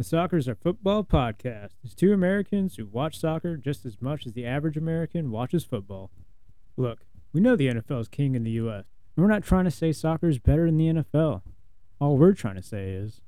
The 0.00 0.04
Soccer's 0.04 0.48
Our 0.48 0.54
Football 0.54 1.04
podcast 1.04 1.72
is 1.84 1.94
two 1.94 2.14
Americans 2.14 2.76
who 2.76 2.86
watch 2.86 3.20
soccer 3.20 3.58
just 3.58 3.84
as 3.84 4.00
much 4.00 4.24
as 4.24 4.32
the 4.32 4.46
average 4.46 4.78
American 4.78 5.30
watches 5.30 5.62
football. 5.62 6.10
Look, 6.78 7.00
we 7.34 7.42
know 7.42 7.54
the 7.54 7.68
NFL 7.68 8.00
is 8.00 8.08
king 8.08 8.34
in 8.34 8.42
the 8.42 8.52
U.S., 8.52 8.86
and 9.14 9.22
we're 9.22 9.30
not 9.30 9.44
trying 9.44 9.66
to 9.66 9.70
say 9.70 9.92
soccer 9.92 10.26
is 10.30 10.38
better 10.38 10.64
than 10.64 10.78
the 10.78 10.86
NFL. 10.86 11.42
All 12.00 12.16
we're 12.16 12.32
trying 12.32 12.54
to 12.54 12.62
say 12.62 12.92
is 12.92 13.20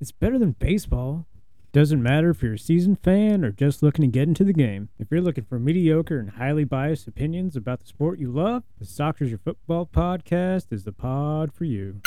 it's 0.00 0.10
better 0.10 0.40
than 0.40 0.56
baseball. 0.58 1.26
Doesn't 1.70 2.02
matter 2.02 2.30
if 2.30 2.42
you're 2.42 2.54
a 2.54 2.58
seasoned 2.58 2.98
fan 3.04 3.44
or 3.44 3.52
just 3.52 3.80
looking 3.80 4.02
to 4.02 4.10
get 4.10 4.26
into 4.26 4.42
the 4.42 4.52
game. 4.52 4.88
If 4.98 5.06
you're 5.08 5.20
looking 5.20 5.44
for 5.44 5.60
mediocre 5.60 6.18
and 6.18 6.30
highly 6.30 6.64
biased 6.64 7.06
opinions 7.06 7.54
about 7.54 7.78
the 7.78 7.86
sport 7.86 8.18
you 8.18 8.32
love, 8.32 8.64
the 8.80 8.86
Soccer's 8.86 9.30
Your 9.30 9.38
Football 9.38 9.86
podcast 9.86 10.72
is 10.72 10.82
the 10.82 10.90
pod 10.90 11.54
for 11.54 11.64
you. 11.64 12.00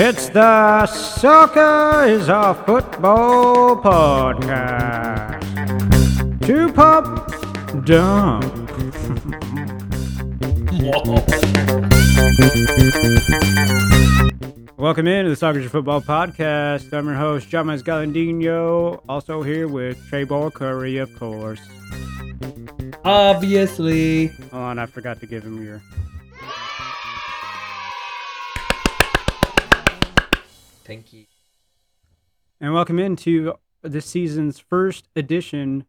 It's 0.00 0.28
the 0.28 0.86
Soccer 0.86 2.06
is 2.06 2.28
a 2.28 2.54
Football 2.64 3.82
podcast. 3.82 5.42
Two 6.46 6.72
Pump 6.72 7.26
Dump. 7.84 8.44
Welcome 14.78 15.08
in 15.08 15.24
to 15.24 15.30
the 15.30 15.36
Soccer 15.36 15.58
is 15.58 15.66
a 15.66 15.68
Football 15.68 16.00
podcast. 16.02 16.92
I'm 16.92 17.06
your 17.06 17.16
host, 17.16 17.48
John 17.48 17.66
Galandino. 17.66 19.02
Also 19.08 19.42
here 19.42 19.66
with 19.66 19.98
Trebor 20.08 20.54
Curry, 20.54 20.98
of 20.98 21.12
course. 21.18 21.60
Obviously. 23.04 24.28
Hold 24.28 24.62
on, 24.62 24.78
I 24.78 24.86
forgot 24.86 25.18
to 25.18 25.26
give 25.26 25.42
him 25.42 25.60
your. 25.64 25.82
Thank 30.88 31.12
you. 31.12 31.26
And 32.62 32.72
welcome 32.72 32.98
into 32.98 33.56
this 33.82 34.06
season's 34.06 34.58
first 34.58 35.06
edition 35.14 35.84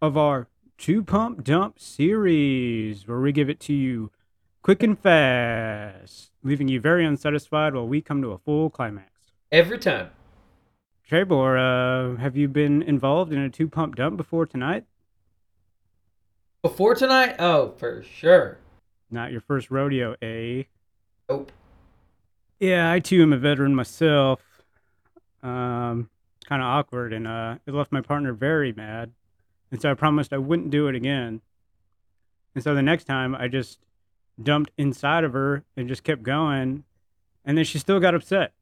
of 0.00 0.16
our 0.16 0.48
Two 0.76 1.04
Pump 1.04 1.44
Dump 1.44 1.78
series, 1.78 3.06
where 3.06 3.20
we 3.20 3.30
give 3.30 3.48
it 3.48 3.60
to 3.60 3.72
you 3.72 4.10
quick 4.60 4.82
and 4.82 4.98
fast, 4.98 6.32
leaving 6.42 6.66
you 6.66 6.80
very 6.80 7.06
unsatisfied 7.06 7.72
while 7.72 7.86
we 7.86 8.00
come 8.00 8.20
to 8.20 8.32
a 8.32 8.38
full 8.38 8.68
climax. 8.68 9.12
Every 9.52 9.78
time. 9.78 10.10
Trebor, 11.08 12.16
uh, 12.16 12.20
have 12.20 12.36
you 12.36 12.48
been 12.48 12.82
involved 12.82 13.32
in 13.32 13.38
a 13.38 13.48
two 13.48 13.68
pump 13.68 13.94
dump 13.94 14.16
before 14.16 14.44
tonight? 14.44 14.86
Before 16.62 16.96
tonight? 16.96 17.36
Oh, 17.38 17.74
for 17.76 18.02
sure. 18.02 18.58
Not 19.08 19.30
your 19.30 19.40
first 19.40 19.70
rodeo, 19.70 20.16
eh? 20.20 20.64
Nope. 21.28 21.52
Yeah, 22.62 22.92
I 22.92 23.00
too 23.00 23.20
am 23.22 23.32
a 23.32 23.38
veteran 23.38 23.74
myself. 23.74 24.40
Um, 25.42 26.08
kind 26.44 26.62
of 26.62 26.68
awkward, 26.68 27.12
and 27.12 27.26
uh, 27.26 27.56
it 27.66 27.74
left 27.74 27.90
my 27.90 28.00
partner 28.00 28.32
very 28.32 28.72
mad. 28.72 29.10
And 29.72 29.82
so 29.82 29.90
I 29.90 29.94
promised 29.94 30.32
I 30.32 30.38
wouldn't 30.38 30.70
do 30.70 30.86
it 30.86 30.94
again. 30.94 31.40
And 32.54 32.62
so 32.62 32.72
the 32.72 32.80
next 32.80 33.02
time 33.08 33.34
I 33.34 33.48
just 33.48 33.80
dumped 34.40 34.70
inside 34.78 35.24
of 35.24 35.32
her 35.32 35.64
and 35.76 35.88
just 35.88 36.04
kept 36.04 36.22
going, 36.22 36.84
and 37.44 37.58
then 37.58 37.64
she 37.64 37.80
still 37.80 37.98
got 37.98 38.14
upset. 38.14 38.52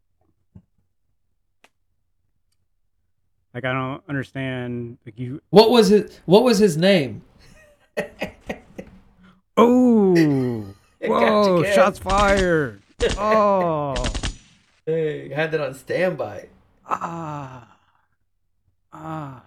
Like 3.52 3.66
I 3.66 3.72
don't 3.74 4.02
understand. 4.08 4.96
Like 5.04 5.18
you. 5.18 5.42
What 5.50 5.70
was 5.70 5.88
his 5.88 6.20
What 6.24 6.42
was 6.42 6.58
his 6.58 6.78
name? 6.78 7.22
Oh. 9.56 10.64
Whoa! 11.02 11.64
Shots 11.64 11.98
fired. 11.98 12.80
Oh. 13.18 13.94
Hey, 14.86 15.28
had 15.28 15.52
that 15.52 15.60
on 15.60 15.75
standby. 15.75 16.48
Ah. 16.86 17.76
Ah. 18.92 19.44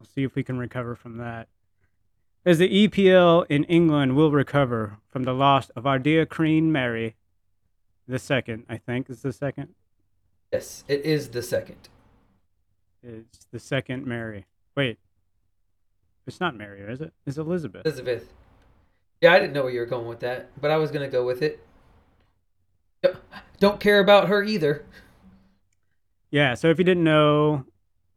We'll 0.00 0.08
see 0.12 0.24
if 0.24 0.34
we 0.34 0.42
can 0.42 0.58
recover 0.58 0.96
from 0.96 1.18
that. 1.18 1.48
As 2.44 2.58
the 2.58 2.88
EPL 2.88 3.46
in 3.48 3.62
England 3.64 4.16
will 4.16 4.32
recover 4.32 4.98
from 5.10 5.22
the 5.22 5.34
loss 5.34 5.68
of 5.76 5.86
our 5.86 6.00
dear 6.00 6.26
Queen 6.26 6.72
Mary, 6.72 7.14
the 8.08 8.18
second, 8.18 8.64
I 8.68 8.78
think, 8.78 9.08
is 9.08 9.22
the 9.22 9.32
second. 9.32 9.74
Yes, 10.52 10.82
it 10.88 11.02
is 11.02 11.28
the 11.28 11.42
second. 11.42 11.88
It's 13.02 13.46
the 13.52 13.60
second 13.60 14.06
Mary. 14.06 14.46
Wait. 14.76 14.98
It's 16.26 16.40
not 16.40 16.56
Mary, 16.56 16.80
is 16.80 17.00
it? 17.00 17.12
It's 17.26 17.36
Elizabeth. 17.36 17.86
Elizabeth. 17.86 18.28
Yeah, 19.22 19.32
I 19.32 19.38
didn't 19.38 19.52
know 19.52 19.62
where 19.62 19.72
you 19.72 19.78
were 19.78 19.86
going 19.86 20.08
with 20.08 20.18
that, 20.20 20.50
but 20.60 20.72
I 20.72 20.76
was 20.78 20.90
gonna 20.90 21.08
go 21.08 21.24
with 21.24 21.42
it. 21.42 21.64
Don't- 23.60 23.78
care 23.78 24.00
about 24.00 24.26
her 24.26 24.42
either. 24.42 24.84
Yeah, 26.32 26.54
so 26.54 26.68
if 26.70 26.78
you 26.78 26.84
didn't 26.84 27.04
know 27.04 27.64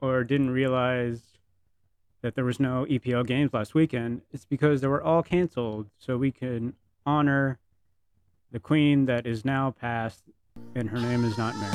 or 0.02 0.24
didn't 0.24 0.50
realize 0.50 1.22
that 2.22 2.34
there 2.34 2.44
was 2.44 2.60
no 2.60 2.88
EPL 2.90 3.24
games 3.24 3.54
last 3.54 3.76
weekend, 3.76 4.24
it's 4.34 4.46
because 4.46 4.82
they 4.82 4.88
were 4.88 5.04
all 5.04 5.22
canceled 5.22 5.92
so 6.00 6.18
we 6.18 6.32
can 6.32 6.74
honor 7.06 7.60
the 8.52 8.60
queen 8.60 9.06
that 9.06 9.28
is 9.28 9.46
now 9.46 9.70
passed 9.70 10.24
and 10.74 10.90
her 10.90 10.98
name 11.00 11.24
is 11.24 11.38
not 11.38 11.56
Mary. 11.58 11.72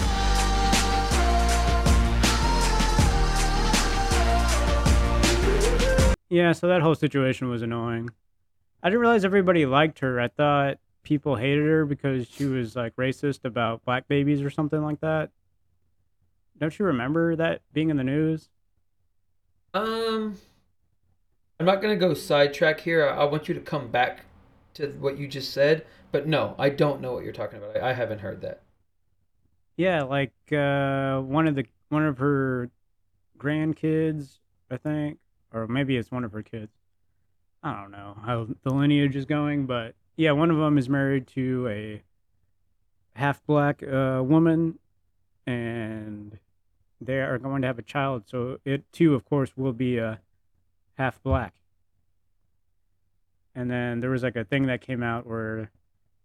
Yeah, 6.29 6.53
so 6.53 6.67
that 6.67 6.83
whole 6.83 6.97
situation 6.97 7.49
was 7.49 7.63
annoying. 7.63 8.11
I 8.83 8.89
didn't 8.89 9.01
realize 9.01 9.25
everybody 9.25 9.67
liked 9.67 9.99
her. 10.01 10.21
I 10.21 10.29
thought 10.29 10.79
people 11.03 11.37
hated 11.37 11.67
her 11.67 11.85
because 11.85 12.29
she 12.29 12.45
was 12.47 12.77
like 12.77 12.95
racist 12.97 13.45
about 13.45 13.85
black 13.85 14.09
babies 14.09 14.43
or 14.43 14.51
something 14.51 14.83
like 14.83 15.01
that. 15.01 15.31
Don't 16.59 16.79
you 16.79 16.85
remember 16.87 17.37
that 17.37 17.63
being 17.73 17.91
in 17.91 17.97
the 17.97 18.05
news? 18.05 18.49
Um, 19.73 20.37
I'm 21.59 21.67
not 21.67 21.81
gonna 21.83 21.97
go 21.97 22.15
sidetrack 22.15 22.81
here. 22.81 23.09
I, 23.09 23.19
I 23.19 23.25
want 23.25 23.49
you 23.49 23.55
to 23.55 23.61
come 23.61 23.89
back 23.89 24.25
to 24.75 24.89
what 25.01 25.19
you 25.19 25.29
just 25.29 25.53
said. 25.53 25.87
But 26.13 26.27
no, 26.27 26.55
I 26.59 26.71
don't 26.71 27.01
know 27.01 27.13
what 27.13 27.25
you're 27.25 27.33
talking 27.33 27.59
about. 27.59 27.77
I, 27.77 27.91
I 27.91 27.93
haven't 27.93 28.21
heard 28.21 28.41
that. 28.43 28.63
Yeah, 29.77 30.03
like 30.03 30.33
uh, 30.53 31.21
one 31.21 31.47
of 31.47 31.55
the 31.55 31.65
one 31.89 32.07
of 32.07 32.19
her 32.19 32.71
grandkids, 33.39 34.39
I 34.71 34.77
think, 34.77 35.19
or 35.53 35.67
maybe 35.67 35.97
it's 35.97 36.11
one 36.11 36.25
of 36.25 36.33
her 36.33 36.43
kids. 36.43 36.73
I 37.63 37.81
don't 37.81 37.91
know 37.91 38.17
how 38.25 38.49
the 38.63 38.71
lineage 38.71 39.17
is 39.17 39.27
going, 39.27 39.67
but 39.67 39.95
yeah, 40.17 40.33
one 40.33 40.51
of 40.51 40.57
them 40.57 40.79
is 40.79 40.89
married 40.89 41.27
to 41.29 41.69
a 41.69 42.03
half 43.15 43.45
black 43.47 43.83
uh, 43.83 44.23
woman, 44.25 44.79
and 45.47 46.39
they 47.01 47.21
are 47.21 47.39
going 47.39 47.63
to 47.63 47.69
have 47.69 47.79
a 47.79 47.83
child. 47.83 48.25
So 48.27 48.59
it 48.65 48.91
too, 48.93 49.15
of 49.15 49.25
course, 49.25 49.57
will 49.57 49.73
be 49.73 49.99
a 49.99 50.21
half 50.95 51.23
black. 51.23 51.55
And 53.55 53.71
then 53.71 54.01
there 54.01 54.11
was 54.11 54.23
like 54.23 54.37
a 54.37 54.45
thing 54.45 54.67
that 54.67 54.81
came 54.81 55.03
out 55.03 55.27
where 55.27 55.71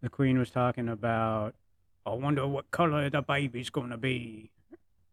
the 0.02 0.10
queen 0.10 0.38
was 0.38 0.50
talking 0.50 0.88
about, 0.88 1.56
I 2.06 2.12
wonder 2.14 2.46
what 2.48 2.70
color 2.72 3.10
the 3.10 3.22
baby's 3.22 3.70
going 3.70 3.90
to 3.90 3.98
be. 3.98 4.52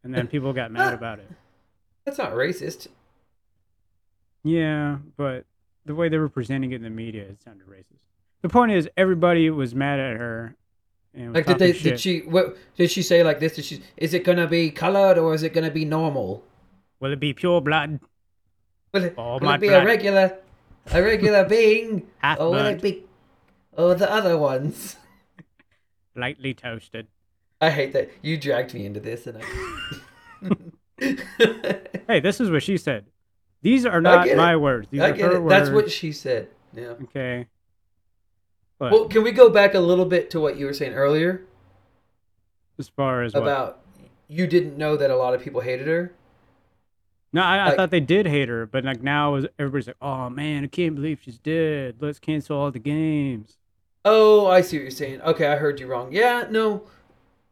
And 0.05 0.15
then 0.15 0.27
people 0.27 0.53
got 0.53 0.71
mad 0.71 0.95
about 0.95 1.21
it. 1.21 1.31
That's 2.05 2.19
not 2.19 2.33
racist. 2.33 2.89
Yeah, 4.43 4.99
but 5.17 5.47
the 5.85 5.95
way 5.95 6.09
they 6.09 6.19
were 6.19 6.29
presenting 6.29 6.73
it 6.73 6.77
in 6.77 6.83
the 6.83 6.91
media, 6.91 7.23
it 7.25 7.43
sounded 7.43 7.67
racist. 7.67 7.99
The 8.43 8.49
point 8.49 8.73
is, 8.73 8.89
everybody 8.97 9.51
was 9.51 9.75
mad 9.75 10.01
at 10.01 10.17
her. 10.17 10.57
And 11.15 11.35
Like, 11.35 11.47
did 11.47 11.59
they? 11.59 11.73
shit. 11.73 11.83
Did 11.83 12.01
she? 12.01 12.21
What 12.21 12.57
did 12.77 12.91
she 12.91 13.03
say? 13.03 13.23
Like 13.23 13.39
this? 13.41 13.55
Did 13.57 13.65
she? 13.65 13.83
Is 13.97 14.15
it 14.15 14.25
gonna 14.25 14.47
be 14.47 14.71
colored 14.71 15.19
or 15.19 15.35
is 15.35 15.43
it 15.43 15.53
gonna 15.53 15.71
be 15.71 15.85
normal? 15.85 16.43
Will 17.01 17.13
it 17.13 17.21
be 17.21 17.33
pure 17.35 17.61
blood? 17.61 18.01
Will 18.95 19.05
it, 19.05 19.17
will 19.17 19.51
it 19.51 19.61
be 19.61 19.69
blood. 19.69 19.83
a 19.83 19.87
regular, 19.87 20.39
a 20.93 21.03
regular 21.03 21.45
being, 21.49 22.07
Half 22.19 22.41
or 22.41 22.51
will 22.51 22.67
it 22.67 22.81
be, 22.83 23.05
or 23.77 23.95
the 23.95 24.11
other 24.11 24.39
ones? 24.39 24.97
Lightly 26.17 26.55
toasted. 26.55 27.09
I 27.61 27.71
hate 27.71 27.93
that 27.93 28.11
you 28.23 28.37
dragged 28.37 28.75
me 28.75 28.87
into 28.87 29.01
this, 29.01 29.27
and 29.27 29.39
I. 29.43 30.55
Hey, 32.09 32.21
this 32.21 32.41
is 32.41 32.51
what 32.51 32.63
she 32.63 32.77
said. 32.77 33.07
These 33.63 33.87
are 33.87 34.01
not 34.01 34.25
get 34.25 34.35
it. 34.35 34.37
my 34.37 34.57
words. 34.57 34.89
These 34.91 35.01
I 35.01 35.11
are 35.11 35.13
get 35.13 35.31
her 35.33 35.37
it. 35.37 35.41
words. 35.43 35.51
That's 35.51 35.71
what 35.71 35.91
she 35.91 36.13
said. 36.13 36.49
Yeah. 36.75 36.95
Okay. 37.05 37.47
But 38.79 38.93
Well, 38.93 39.09
can 39.09 39.23
we 39.23 39.33
go 39.33 39.49
back 39.49 39.75
a 39.75 39.81
little 39.81 40.05
bit 40.05 40.31
to 40.31 40.41
what 40.41 40.57
you 40.57 40.67
were 40.67 40.75
saying 40.75 40.95
earlier 40.95 41.43
as 42.79 42.89
far 42.89 43.23
as 43.23 43.35
what? 43.35 43.43
about 43.43 43.81
you 44.29 44.47
didn't 44.47 44.77
know 44.77 44.97
that 44.97 45.11
a 45.11 45.17
lot 45.17 45.35
of 45.35 45.43
people 45.43 45.61
hated 45.61 45.87
her? 45.87 46.13
No, 47.35 47.43
I, 47.43 47.69
I 47.73 47.77
thought 47.77 47.91
they 47.91 48.01
did 48.01 48.27
hate 48.27 48.49
her, 48.49 48.67
but 48.67 48.85
like 48.85 49.03
now 49.03 49.37
is- 49.37 49.47
everybody's 49.59 49.87
like, 49.87 49.97
"Oh 50.03 50.29
man, 50.29 50.65
I 50.65 50.67
can't 50.67 50.95
believe 50.95 51.21
she's 51.23 51.39
dead. 51.39 51.97
Let's 52.01 52.19
cancel 52.19 52.59
all 52.59 52.71
the 52.71 52.79
games." 52.79 53.57
Oh, 54.05 54.47
I 54.49 54.61
see 54.61 54.77
what 54.79 54.83
you're 54.83 54.91
saying. 54.91 55.23
Okay, 55.23 55.47
I 55.47 55.57
heard 55.57 55.79
you 55.81 55.87
wrong. 55.87 56.13
Yeah, 56.13 56.47
no. 56.51 56.83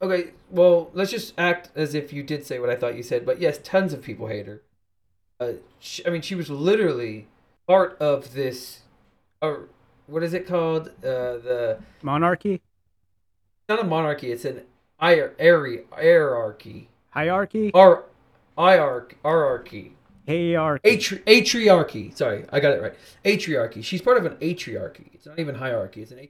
Okay, 0.02 0.30
well, 0.50 0.90
let's 0.92 1.10
just 1.10 1.32
act 1.38 1.70
as 1.76 1.94
if 1.94 2.12
you 2.12 2.22
did 2.22 2.44
say 2.44 2.58
what 2.58 2.68
I 2.70 2.74
thought 2.76 2.94
you 2.96 3.02
said. 3.02 3.24
But 3.24 3.40
yes, 3.40 3.58
tons 3.62 3.92
of 3.92 4.02
people 4.02 4.26
hate 4.26 4.46
her. 4.46 4.60
Uh, 5.40 5.52
she, 5.78 6.06
I 6.06 6.10
mean, 6.10 6.22
she 6.22 6.34
was 6.34 6.50
literally 6.50 7.26
part 7.66 7.96
of 7.98 8.34
this. 8.34 8.80
Uh, 9.40 9.54
what 10.06 10.22
is 10.22 10.34
it 10.34 10.46
called? 10.46 10.88
Uh, 11.02 11.38
the 11.38 11.78
Monarchy? 12.02 12.60
not 13.70 13.80
a 13.80 13.84
monarchy. 13.84 14.32
It's 14.32 14.44
an 14.44 14.62
hier- 15.00 15.34
hierarchy. 15.38 15.84
Hierarchy. 15.92 16.88
Hierarchy? 17.10 17.70
Ar- 17.72 18.04
hierarchy. 18.58 19.16
Hierarchy. 20.26 20.90
Atri- 20.96 21.22
atriarchy. 21.24 22.16
Sorry, 22.16 22.44
I 22.52 22.60
got 22.60 22.72
it 22.74 22.82
right. 22.82 22.94
Atriarchy. 23.24 23.82
She's 23.82 24.02
part 24.02 24.18
of 24.18 24.26
an 24.26 24.36
atriarchy. 24.36 25.06
It's 25.14 25.26
not 25.26 25.38
even 25.38 25.54
hierarchy. 25.54 26.02
It's 26.02 26.12
an 26.12 26.28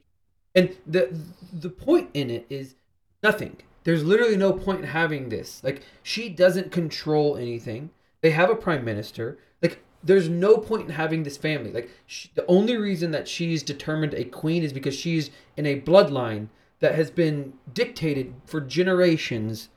and 0.53 0.75
the 0.85 1.17
the 1.51 1.69
point 1.69 2.09
in 2.13 2.29
it 2.29 2.45
is 2.49 2.75
nothing. 3.23 3.57
There's 3.83 4.03
literally 4.03 4.37
no 4.37 4.53
point 4.53 4.79
in 4.79 4.85
having 4.85 5.29
this. 5.29 5.63
Like 5.63 5.81
she 6.03 6.29
doesn't 6.29 6.71
control 6.71 7.37
anything. 7.37 7.89
They 8.21 8.31
have 8.31 8.49
a 8.49 8.55
prime 8.55 8.85
minister. 8.85 9.37
Like 9.61 9.83
there's 10.03 10.29
no 10.29 10.57
point 10.57 10.83
in 10.83 10.89
having 10.89 11.23
this 11.23 11.37
family. 11.37 11.71
Like 11.71 11.89
she, 12.05 12.29
the 12.35 12.45
only 12.47 12.77
reason 12.77 13.11
that 13.11 13.27
she's 13.27 13.63
determined 13.63 14.13
a 14.13 14.23
queen 14.23 14.63
is 14.63 14.73
because 14.73 14.95
she's 14.95 15.31
in 15.57 15.65
a 15.65 15.81
bloodline 15.81 16.47
that 16.79 16.95
has 16.95 17.11
been 17.11 17.53
dictated 17.73 18.33
for 18.45 18.59
generations 18.59 19.69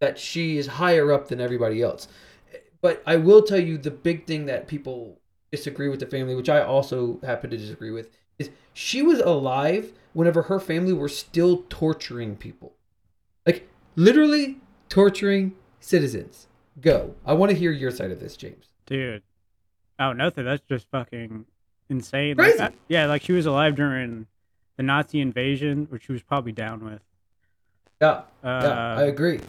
that 0.00 0.18
she 0.18 0.58
is 0.58 0.66
higher 0.66 1.12
up 1.12 1.28
than 1.28 1.40
everybody 1.40 1.82
else. 1.82 2.08
But 2.80 3.02
I 3.06 3.16
will 3.16 3.42
tell 3.42 3.58
you 3.58 3.78
the 3.78 3.90
big 3.90 4.26
thing 4.26 4.46
that 4.46 4.68
people 4.68 5.20
disagree 5.50 5.88
with 5.88 6.00
the 6.00 6.06
family, 6.06 6.34
which 6.34 6.48
I 6.48 6.62
also 6.62 7.18
happen 7.22 7.50
to 7.50 7.56
disagree 7.56 7.90
with, 7.90 8.10
is 8.38 8.50
she 8.72 9.02
was 9.02 9.18
alive 9.20 9.92
whenever 10.12 10.42
her 10.42 10.60
family 10.60 10.92
were 10.92 11.08
still 11.08 11.64
torturing 11.68 12.36
people. 12.36 12.74
Like 13.46 13.68
literally 13.96 14.58
torturing 14.88 15.54
citizens. 15.80 16.46
Go. 16.80 17.14
I 17.26 17.32
want 17.34 17.50
to 17.50 17.56
hear 17.56 17.72
your 17.72 17.90
side 17.90 18.10
of 18.10 18.20
this, 18.20 18.36
James. 18.36 18.66
Dude. 18.86 19.22
Oh, 19.98 20.12
nothing. 20.12 20.44
That's 20.44 20.62
just 20.68 20.86
fucking 20.90 21.44
insane. 21.88 22.36
Crazy. 22.36 22.58
Like, 22.58 22.74
yeah, 22.88 23.06
like 23.06 23.22
she 23.22 23.32
was 23.32 23.46
alive 23.46 23.74
during 23.74 24.26
the 24.76 24.82
Nazi 24.82 25.20
invasion, 25.20 25.86
which 25.90 26.04
she 26.04 26.12
was 26.12 26.22
probably 26.22 26.52
down 26.52 26.84
with. 26.84 27.00
Yeah. 28.00 28.22
Uh, 28.44 28.60
Yeah, 28.62 28.94
I 28.98 29.02
agree. 29.04 29.40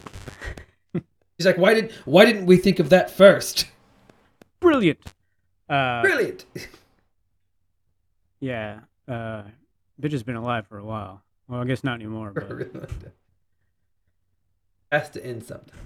He's 1.37 1.45
like, 1.45 1.57
why 1.57 1.73
did 1.73 1.91
why 2.05 2.25
didn't 2.25 2.47
we 2.47 2.57
think 2.57 2.79
of 2.79 2.89
that 2.89 3.09
first? 3.11 3.65
brilliant. 4.59 4.99
Uh, 5.69 6.01
Brilliant. 6.01 6.45
Yeah. 8.39 8.79
Uh, 9.07 9.43
bitch 10.01 10.11
has 10.13 10.23
been 10.23 10.35
alive 10.35 10.65
for 10.67 10.77
a 10.79 10.83
while. 10.83 11.21
Well, 11.47 11.61
I 11.61 11.65
guess 11.65 11.83
not 11.83 11.93
anymore, 11.95 12.31
but 12.31 12.69
Has 14.91 15.09
to 15.11 15.23
end 15.25 15.43
sometime. 15.43 15.77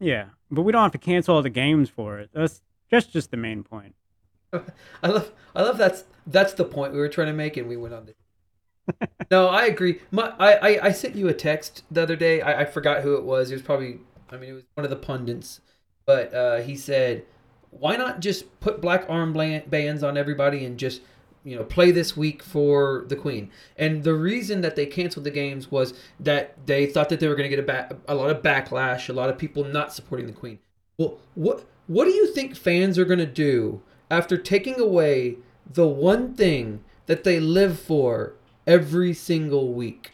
Yeah. 0.00 0.26
But 0.50 0.62
we 0.62 0.72
don't 0.72 0.82
have 0.82 0.92
to 0.92 0.98
cancel 0.98 1.36
all 1.36 1.42
the 1.42 1.50
games 1.50 1.88
for 1.88 2.18
it. 2.18 2.30
That's 2.32 2.60
that's 2.90 3.06
just 3.06 3.30
the 3.30 3.36
main 3.36 3.62
point. 3.62 3.94
I 4.52 5.08
love 5.08 5.32
I 5.54 5.62
love 5.62 5.78
that's 5.78 6.04
that's 6.26 6.54
the 6.54 6.64
point 6.64 6.92
we 6.92 6.98
were 6.98 7.08
trying 7.08 7.28
to 7.28 7.32
make 7.32 7.56
and 7.56 7.68
we 7.68 7.76
went 7.76 7.94
on 7.94 8.06
this. 8.06 9.08
no, 9.30 9.48
I 9.48 9.66
agree. 9.66 10.00
My 10.10 10.34
I, 10.38 10.52
I, 10.54 10.86
I 10.86 10.92
sent 10.92 11.14
you 11.14 11.28
a 11.28 11.34
text 11.34 11.84
the 11.90 12.02
other 12.02 12.16
day. 12.16 12.40
I, 12.40 12.62
I 12.62 12.64
forgot 12.64 13.02
who 13.02 13.14
it 13.14 13.24
was. 13.24 13.50
It 13.50 13.54
was 13.54 13.62
probably 13.62 14.00
I 14.30 14.36
mean 14.36 14.50
it 14.50 14.54
was 14.54 14.64
one 14.74 14.84
of 14.84 14.90
the 14.90 14.96
pundits. 14.96 15.60
But 16.06 16.34
uh, 16.34 16.56
he 16.62 16.76
said, 16.76 17.24
Why 17.70 17.96
not 17.96 18.20
just 18.20 18.58
put 18.58 18.80
black 18.80 19.04
arm 19.08 19.32
bands 19.32 20.02
on 20.02 20.16
everybody 20.16 20.64
and 20.64 20.76
just 20.76 21.02
you 21.44 21.56
know 21.56 21.64
play 21.64 21.90
this 21.90 22.16
week 22.16 22.42
for 22.42 23.04
the 23.08 23.16
queen. 23.16 23.50
And 23.76 24.04
the 24.04 24.14
reason 24.14 24.60
that 24.60 24.76
they 24.76 24.86
canceled 24.86 25.24
the 25.24 25.30
games 25.30 25.70
was 25.70 25.94
that 26.18 26.66
they 26.66 26.86
thought 26.86 27.08
that 27.08 27.20
they 27.20 27.28
were 27.28 27.34
going 27.34 27.50
to 27.50 27.56
get 27.56 27.68
a, 27.68 27.96
a 28.08 28.14
lot 28.14 28.30
of 28.30 28.42
backlash 28.42 29.08
a 29.08 29.12
lot 29.12 29.30
of 29.30 29.38
people 29.38 29.64
not 29.64 29.92
supporting 29.92 30.26
the 30.26 30.32
queen. 30.32 30.58
Well 30.98 31.18
what 31.34 31.64
what 31.86 32.04
do 32.04 32.10
you 32.10 32.32
think 32.32 32.56
fans 32.56 32.98
are 32.98 33.04
going 33.04 33.18
to 33.18 33.26
do 33.26 33.82
after 34.10 34.36
taking 34.36 34.78
away 34.78 35.38
the 35.72 35.86
one 35.86 36.34
thing 36.34 36.84
that 37.06 37.24
they 37.24 37.40
live 37.40 37.78
for 37.78 38.34
every 38.66 39.14
single 39.14 39.72
week? 39.72 40.12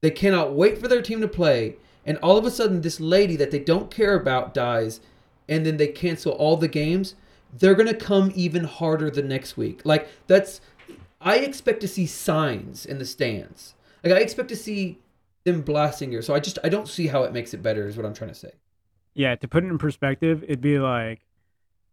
They 0.00 0.10
cannot 0.10 0.54
wait 0.54 0.78
for 0.78 0.88
their 0.88 1.02
team 1.02 1.20
to 1.22 1.28
play 1.28 1.76
and 2.06 2.18
all 2.18 2.36
of 2.36 2.44
a 2.44 2.50
sudden 2.50 2.82
this 2.82 3.00
lady 3.00 3.36
that 3.36 3.50
they 3.50 3.58
don't 3.58 3.90
care 3.90 4.14
about 4.14 4.54
dies 4.54 5.00
and 5.48 5.64
then 5.64 5.76
they 5.76 5.88
cancel 5.88 6.32
all 6.32 6.56
the 6.56 6.68
games 6.68 7.14
they're 7.58 7.74
going 7.74 7.88
to 7.88 7.94
come 7.94 8.32
even 8.34 8.64
harder 8.64 9.10
the 9.10 9.22
next 9.22 9.56
week 9.56 9.80
like 9.84 10.08
that's 10.26 10.60
i 11.20 11.36
expect 11.38 11.80
to 11.80 11.88
see 11.88 12.06
signs 12.06 12.84
in 12.86 12.98
the 12.98 13.04
stands 13.04 13.74
like 14.02 14.12
i 14.12 14.18
expect 14.18 14.48
to 14.48 14.56
see 14.56 14.98
them 15.44 15.60
blasting 15.62 16.10
here. 16.10 16.22
so 16.22 16.34
i 16.34 16.40
just 16.40 16.58
i 16.64 16.68
don't 16.68 16.88
see 16.88 17.06
how 17.06 17.22
it 17.22 17.32
makes 17.32 17.52
it 17.54 17.62
better 17.62 17.86
is 17.86 17.96
what 17.96 18.04
i'm 18.06 18.14
trying 18.14 18.30
to 18.30 18.34
say 18.34 18.50
Yeah, 19.14 19.36
to 19.36 19.46
put 19.46 19.62
it 19.64 19.68
in 19.68 19.78
perspective, 19.78 20.42
it'd 20.42 20.60
be 20.60 20.78
like 20.80 21.20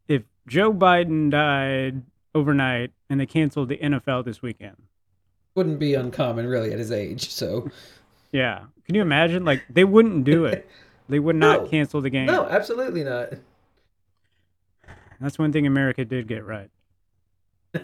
if 0.07 0.23
Joe 0.47 0.73
Biden 0.73 1.29
died 1.29 2.01
overnight 2.33 2.91
and 3.09 3.19
they 3.19 3.25
canceled 3.27 3.69
the 3.69 3.77
NFL 3.77 4.25
this 4.25 4.41
weekend. 4.41 4.77
wouldn't 5.53 5.77
be 5.77 5.93
uncommon 5.93 6.47
really 6.47 6.71
at 6.73 6.79
his 6.79 6.91
age 6.91 7.29
so 7.29 7.69
Yeah. 8.31 8.63
Can 8.85 8.95
you 8.95 9.01
imagine? 9.01 9.43
Like 9.45 9.61
they 9.69 9.83
wouldn't 9.83 10.23
do 10.23 10.45
it. 10.45 10.67
They 11.09 11.19
would 11.19 11.35
not 11.35 11.63
No. 11.63 11.67
cancel 11.67 11.99
the 12.01 12.09
game. 12.09 12.25
no 12.25 12.45
absolutely 12.45 13.03
not 13.03 13.33
That's 15.21 15.37
one 15.37 15.51
thing 15.51 15.67
America 15.67 16.03
did 16.03 16.27
get 16.27 16.43
right. 16.45 16.69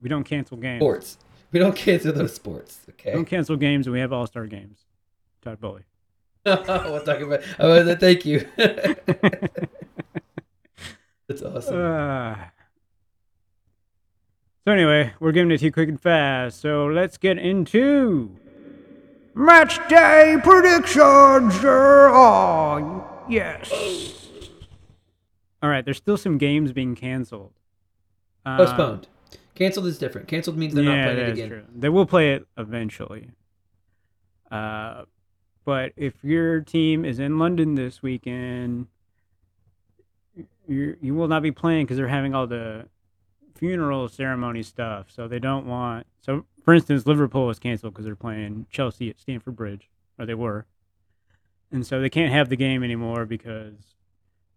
We 0.00 0.08
don't 0.10 0.24
cancel 0.24 0.58
games. 0.58 0.80
sports 0.80 1.16
we 1.50 1.58
don't 1.58 1.74
cancel 1.74 2.12
those 2.12 2.34
sports 2.34 2.80
We 2.86 2.92
okay 2.92 3.12
don't 3.12 3.24
cancel 3.24 3.56
games 3.56 3.86
and 3.86 3.94
we 3.94 4.00
have 4.00 4.12
all 4.12 4.26
star 4.26 4.46
games. 4.46 4.84
Todd 5.40 5.58
Boehly. 5.60 5.84
we'll 6.44 7.00
talk 7.00 7.20
about 7.20 7.40
oh 7.58 7.94
thank 7.96 8.26
you 8.26 8.46
that's 11.26 11.40
awesome 11.42 11.74
Uh, 11.74 12.34
so 14.66 14.72
anyway, 14.72 15.14
we're 15.20 15.32
giving 15.32 15.50
it 15.52 15.58
to 15.58 15.64
you 15.64 15.72
quick 15.72 15.88
and 15.88 15.98
fast. 15.98 16.60
So 16.60 16.84
let's 16.84 17.16
get 17.16 17.38
into 17.38 18.36
match 19.34 19.78
day 19.88 20.36
predictions. 20.42 21.54
Oh 21.64 23.06
yes. 23.26 24.23
All 25.64 25.70
right, 25.70 25.82
there's 25.82 25.96
still 25.96 26.18
some 26.18 26.36
games 26.36 26.72
being 26.72 26.94
canceled. 26.94 27.54
Uh, 28.44 28.58
postponed 28.58 29.08
canceled 29.54 29.86
is 29.86 29.96
different 29.96 30.28
canceled 30.28 30.58
means 30.58 30.74
they're 30.74 30.84
not 30.84 31.04
playing 31.04 31.18
it 31.18 31.28
again 31.30 31.48
true. 31.48 31.64
They 31.74 31.88
will 31.88 32.04
play 32.04 32.34
it 32.34 32.46
eventually. 32.58 33.30
Uh, 34.50 35.04
but 35.64 35.94
if 35.96 36.22
your 36.22 36.60
team 36.60 37.06
is 37.06 37.18
in 37.18 37.38
London 37.38 37.76
this 37.76 38.02
weekend, 38.02 38.88
you 40.68 40.98
you 41.00 41.14
will 41.14 41.28
not 41.28 41.42
be 41.42 41.50
playing 41.50 41.86
because 41.86 41.96
they're 41.96 42.08
having 42.08 42.34
all 42.34 42.46
the 42.46 42.86
funeral 43.54 44.10
ceremony 44.10 44.62
stuff. 44.62 45.06
So 45.08 45.28
they 45.28 45.38
don't 45.38 45.64
want. 45.64 46.06
So 46.20 46.44
for 46.62 46.74
instance, 46.74 47.06
Liverpool 47.06 47.46
was 47.46 47.58
canceled 47.58 47.94
because 47.94 48.04
they're 48.04 48.14
playing 48.14 48.66
Chelsea 48.70 49.08
at 49.08 49.18
Stamford 49.18 49.56
Bridge, 49.56 49.88
or 50.18 50.26
they 50.26 50.34
were, 50.34 50.66
and 51.72 51.86
so 51.86 52.02
they 52.02 52.10
can't 52.10 52.34
have 52.34 52.50
the 52.50 52.56
game 52.56 52.82
anymore 52.82 53.24
because 53.24 53.94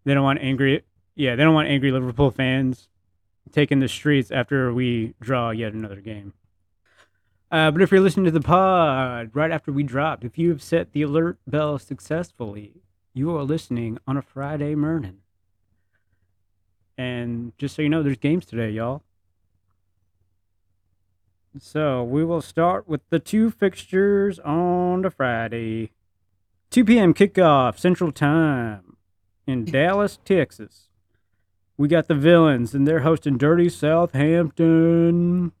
they 0.04 0.12
don't 0.12 0.24
want 0.24 0.40
angry. 0.42 0.84
Yeah, 1.18 1.34
they 1.34 1.42
don't 1.42 1.52
want 1.52 1.68
angry 1.68 1.90
Liverpool 1.90 2.30
fans 2.30 2.86
taking 3.50 3.80
the 3.80 3.88
streets 3.88 4.30
after 4.30 4.72
we 4.72 5.14
draw 5.20 5.50
yet 5.50 5.72
another 5.72 6.00
game. 6.00 6.32
Uh, 7.50 7.72
but 7.72 7.82
if 7.82 7.90
you're 7.90 8.00
listening 8.00 8.26
to 8.26 8.30
the 8.30 8.40
pod 8.40 9.30
right 9.34 9.50
after 9.50 9.72
we 9.72 9.82
dropped, 9.82 10.22
if 10.22 10.38
you 10.38 10.50
have 10.50 10.62
set 10.62 10.92
the 10.92 11.02
alert 11.02 11.36
bell 11.44 11.76
successfully, 11.76 12.82
you 13.14 13.36
are 13.36 13.42
listening 13.42 13.98
on 14.06 14.16
a 14.16 14.22
Friday 14.22 14.76
morning. 14.76 15.18
And 16.96 17.52
just 17.58 17.74
so 17.74 17.82
you 17.82 17.88
know, 17.88 18.04
there's 18.04 18.16
games 18.16 18.46
today, 18.46 18.70
y'all. 18.70 19.02
So 21.58 22.04
we 22.04 22.24
will 22.24 22.42
start 22.42 22.88
with 22.88 23.00
the 23.10 23.18
two 23.18 23.50
fixtures 23.50 24.38
on 24.38 25.02
the 25.02 25.10
Friday. 25.10 25.90
2 26.70 26.84
p.m. 26.84 27.12
kickoff 27.12 27.76
Central 27.76 28.12
Time 28.12 28.96
in 29.48 29.64
Dallas, 29.72 30.20
Texas. 30.24 30.87
We 31.78 31.86
got 31.86 32.08
the 32.08 32.14
villains, 32.16 32.74
and 32.74 32.86
they're 32.86 33.00
hosting 33.00 33.38
Dirty 33.38 33.68
Southampton. 33.68 35.52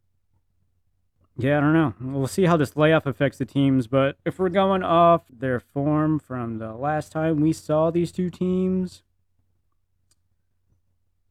Yeah, 1.36 1.58
I 1.58 1.60
don't 1.60 1.72
know. 1.72 1.94
We'll 2.00 2.26
see 2.26 2.46
how 2.46 2.56
this 2.56 2.76
layoff 2.76 3.06
affects 3.06 3.38
the 3.38 3.44
teams, 3.44 3.86
but 3.86 4.16
if 4.24 4.40
we're 4.40 4.48
going 4.48 4.82
off 4.82 5.22
their 5.30 5.60
form 5.60 6.18
from 6.18 6.58
the 6.58 6.74
last 6.74 7.12
time 7.12 7.40
we 7.40 7.52
saw 7.52 7.92
these 7.92 8.10
two 8.10 8.28
teams, 8.28 9.04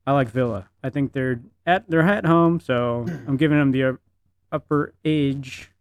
I 0.06 0.14
like 0.14 0.30
Villa. 0.30 0.70
I 0.82 0.90
think 0.90 1.12
they're 1.12 1.42
at 1.66 1.90
they're 1.90 2.00
at 2.00 2.26
home, 2.26 2.62
so 2.62 3.06
I'm 3.28 3.36
giving 3.36 3.60
them 3.60 3.72
the 3.72 3.98
upper 4.50 4.94
edge, 5.04 5.72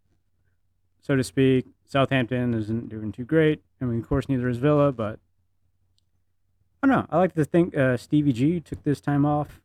so 1.01 1.15
to 1.15 1.23
speak. 1.23 1.67
Southampton 1.85 2.53
isn't 2.55 2.89
doing 2.89 3.13
too 3.13 3.25
great. 3.25 3.63
I 3.81 3.85
mean, 3.85 4.01
of 4.01 4.09
course, 4.09 4.29
neither 4.29 4.49
is 4.49 4.59
Villa, 4.59 4.91
but 4.91 5.21
I 6.83 6.87
don't 6.87 6.97
know. 6.97 7.07
I 7.11 7.19
like 7.19 7.35
to 7.35 7.45
think 7.45 7.77
uh, 7.77 7.97
Stevie 7.97 8.33
G 8.33 8.61
took 8.61 8.83
this 8.85 9.01
time 9.01 9.25
off 9.25 9.61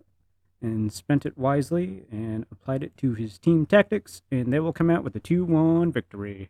and 0.62 0.92
spent 0.92 1.26
it 1.26 1.38
wisely 1.38 2.04
and 2.12 2.46
applied 2.52 2.84
it 2.84 2.96
to 2.98 3.14
his 3.14 3.38
team 3.38 3.66
tactics, 3.66 4.22
and 4.32 4.52
they 4.54 4.60
will 4.60 4.74
come 4.74 4.90
out 4.90 5.04
with 5.04 5.16
a 5.16 5.20
2 5.20 5.44
1 5.44 5.92
victory 5.92 6.50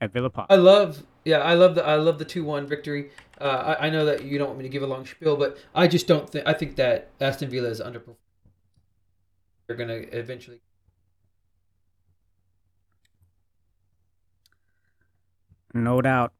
at 0.00 0.12
Villa 0.12 0.30
Park. 0.30 0.46
I 0.50 0.56
love, 0.56 1.02
yeah, 1.24 1.38
I 1.38 1.54
love 1.54 1.74
the 1.74 1.84
I 1.84 1.96
love 1.96 2.18
the 2.18 2.24
two 2.24 2.44
one 2.44 2.66
victory. 2.66 3.10
Uh, 3.40 3.76
I, 3.78 3.86
I 3.86 3.90
know 3.90 4.04
that 4.04 4.24
you 4.24 4.38
don't 4.38 4.48
want 4.48 4.58
me 4.58 4.64
to 4.64 4.68
give 4.68 4.82
a 4.82 4.86
long 4.86 5.06
spiel, 5.06 5.36
but 5.36 5.58
I 5.74 5.88
just 5.88 6.06
don't 6.06 6.28
think 6.28 6.46
I 6.46 6.52
think 6.52 6.76
that 6.76 7.10
Aston 7.20 7.50
Villa 7.50 7.68
is 7.68 7.80
underperforming. 7.80 8.16
They're 9.66 9.76
gonna 9.76 10.04
eventually. 10.12 10.60
No 15.72 16.00
doubt. 16.00 16.32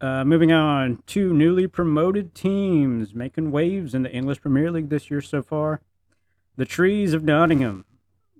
Uh, 0.00 0.24
moving 0.24 0.50
on, 0.50 1.02
two 1.06 1.34
newly 1.34 1.66
promoted 1.66 2.34
teams 2.34 3.14
making 3.14 3.50
waves 3.50 3.94
in 3.94 4.02
the 4.02 4.10
English 4.10 4.40
Premier 4.40 4.70
League 4.70 4.88
this 4.88 5.10
year 5.10 5.20
so 5.20 5.42
far. 5.42 5.80
The 6.56 6.64
Trees 6.64 7.12
of 7.12 7.22
Nottingham, 7.22 7.84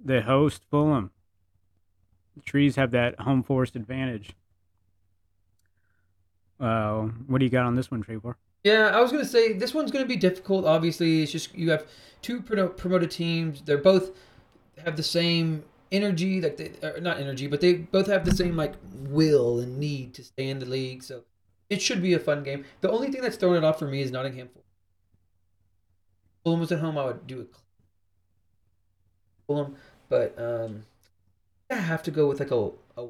they 0.03 0.23
host 0.23 0.63
Fulham. 0.71 1.11
The 2.37 2.43
Trees 2.43 2.77
have 2.77 2.93
that 2.93 3.21
home 3.21 3.43
forest 3.43 3.77
advantage. 3.77 4.35
Uh, 6.59 7.03
what 7.27 7.39
do 7.39 7.45
you 7.45 7.51
got 7.51 7.67
on 7.67 7.75
this 7.75 7.91
one, 7.91 8.03
Trevor? 8.03 8.37
Yeah, 8.65 8.91
I 8.95 9.01
was 9.01 9.11
gonna 9.11 9.25
say 9.25 9.53
this 9.55 9.75
one's 9.75 9.91
gonna 9.91 10.07
be 10.07 10.17
difficult. 10.17 10.65
Obviously, 10.65 11.23
it's 11.23 11.33
just 11.33 11.55
you 11.55 11.71
have 11.71 11.87
two 12.23 12.43
promoted 12.43 13.11
teams. 13.11 13.63
They're 13.63 13.79
both 13.79 14.11
have 14.85 14.97
the 14.97 15.03
same 15.03 15.65
energy, 15.93 16.41
like 16.41 16.57
they 16.57 16.73
or 16.83 17.01
not 17.01 17.19
energy, 17.19 17.47
but 17.47 17.61
they 17.61 17.75
both 17.75 18.07
have 18.07 18.25
the 18.25 18.35
same 18.35 18.57
like 18.57 18.75
will 19.09 19.61
and 19.61 19.79
need 19.79 20.15
to 20.15 20.25
stay 20.25 20.49
in 20.49 20.59
the 20.59 20.67
league. 20.67 21.03
So 21.03 21.23
it 21.71 21.81
should 21.81 22.03
be 22.03 22.13
a 22.13 22.19
fun 22.19 22.43
game. 22.43 22.65
The 22.83 22.91
only 22.91 23.11
thing 23.11 23.23
that's 23.23 23.37
throwing 23.37 23.59
it 23.59 23.65
off 23.65 23.79
for 23.79 23.87
me 23.87 24.03
is 24.03 24.11
Nottingham. 24.11 24.49
Fulham. 24.49 24.65
Fulham 26.45 26.61
was 26.61 26.73
at 26.73 26.81
home. 26.81 26.99
I 26.99 27.05
would 27.07 27.27
do 27.27 27.41
it. 27.41 27.49
Fulham, 29.47 29.77
but 30.09 30.39
um, 30.39 30.85
I 31.71 31.77
have 31.77 32.03
to 32.05 32.11
go 32.11 32.27
with 32.29 32.41
like 32.41 32.51
a, 32.51 32.71
a 32.97 33.07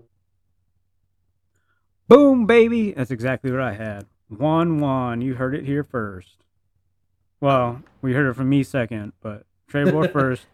Boom, 2.08 2.46
baby! 2.46 2.92
That's 2.92 3.10
exactly 3.10 3.50
what 3.52 3.60
I 3.60 3.72
had. 3.74 4.06
1 4.28 4.78
1. 4.80 5.20
You 5.22 5.34
heard 5.34 5.54
it 5.54 5.64
here 5.64 5.84
first. 5.84 6.44
Well, 7.40 7.82
we 8.02 8.12
heard 8.12 8.28
it 8.28 8.34
from 8.34 8.48
me 8.48 8.62
second, 8.62 9.12
but 9.22 9.44
Trevor 9.68 10.08
first. 10.12 10.46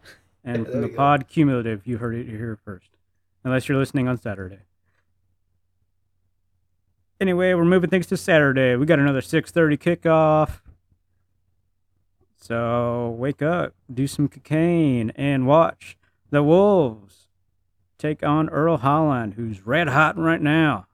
And 0.44 0.64
There 0.64 0.72
from 0.72 0.80
the 0.82 0.88
go. 0.88 0.96
pod 0.96 1.28
cumulative, 1.28 1.86
you 1.86 1.98
heard 1.98 2.14
it 2.14 2.28
here 2.28 2.58
first. 2.64 2.90
Unless 3.42 3.68
you're 3.68 3.78
listening 3.78 4.06
on 4.06 4.16
Saturday. 4.20 4.60
Anyway, 7.18 7.54
we're 7.54 7.64
moving 7.64 7.88
things 7.88 8.06
to 8.06 8.16
Saturday. 8.16 8.76
We 8.76 8.84
got 8.84 8.98
another 8.98 9.22
6:30 9.22 9.78
kickoff. 9.78 10.60
So 12.36 13.16
wake 13.18 13.40
up, 13.40 13.74
do 13.92 14.06
some 14.06 14.28
cocaine, 14.28 15.10
and 15.16 15.46
watch 15.46 15.96
the 16.30 16.42
Wolves 16.42 17.28
take 17.96 18.22
on 18.22 18.50
Erling 18.50 18.80
Haaland, 18.80 19.34
who's 19.34 19.66
red 19.66 19.88
hot 19.88 20.18
right 20.18 20.42
now. 20.42 20.86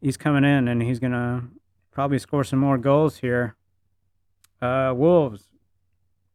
He's 0.00 0.16
coming 0.16 0.44
in 0.44 0.68
and 0.68 0.80
he's 0.80 1.00
gonna 1.00 1.48
probably 1.90 2.18
score 2.18 2.44
some 2.44 2.60
more 2.60 2.78
goals 2.78 3.18
here. 3.18 3.56
Uh, 4.62 4.94
Wolves, 4.96 5.48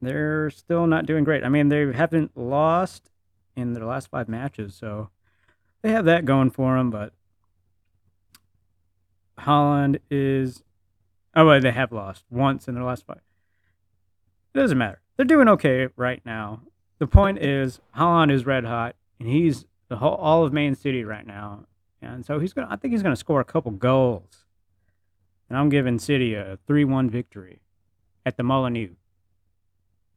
they're 0.01 0.49
still 0.49 0.85
not 0.85 1.05
doing 1.05 1.23
great. 1.23 1.43
I 1.43 1.49
mean, 1.49 1.69
they 1.69 1.91
haven't 1.93 2.35
lost 2.35 3.09
in 3.55 3.71
their 3.71 3.85
last 3.85 4.09
five 4.09 4.27
matches, 4.27 4.75
so 4.75 5.09
they 5.81 5.91
have 5.91 6.05
that 6.05 6.25
going 6.25 6.51
for 6.51 6.77
them. 6.77 6.91
But 6.91 7.13
Haaland 9.45 9.99
is, 10.09 10.63
oh, 11.35 11.45
well, 11.45 11.61
they 11.61 11.71
have 11.71 11.91
lost 11.91 12.25
once 12.29 12.67
in 12.67 12.75
their 12.75 12.83
last 12.83 13.05
five. 13.05 13.21
It 14.53 14.59
doesn't 14.59 14.77
matter. 14.77 15.01
They're 15.15 15.25
doing 15.25 15.47
okay 15.49 15.87
right 15.95 16.21
now. 16.25 16.61
The 16.99 17.07
point 17.07 17.39
is, 17.39 17.79
Haaland 17.95 18.31
is 18.31 18.45
red 18.45 18.65
hot, 18.65 18.95
and 19.19 19.29
he's 19.29 19.65
the 19.89 19.97
whole 19.97 20.15
all 20.15 20.43
of 20.43 20.53
Man 20.53 20.75
City 20.75 21.03
right 21.03 21.27
now, 21.27 21.65
and 22.01 22.25
so 22.25 22.39
he's 22.39 22.53
gonna. 22.53 22.67
I 22.69 22.75
think 22.75 22.93
he's 22.93 23.03
gonna 23.03 23.15
score 23.15 23.41
a 23.41 23.45
couple 23.45 23.71
goals, 23.71 24.45
and 25.49 25.57
I'm 25.57 25.69
giving 25.69 25.99
City 25.99 26.33
a 26.35 26.57
three-one 26.67 27.09
victory 27.09 27.59
at 28.25 28.37
the 28.37 28.43
Molineux. 28.43 28.95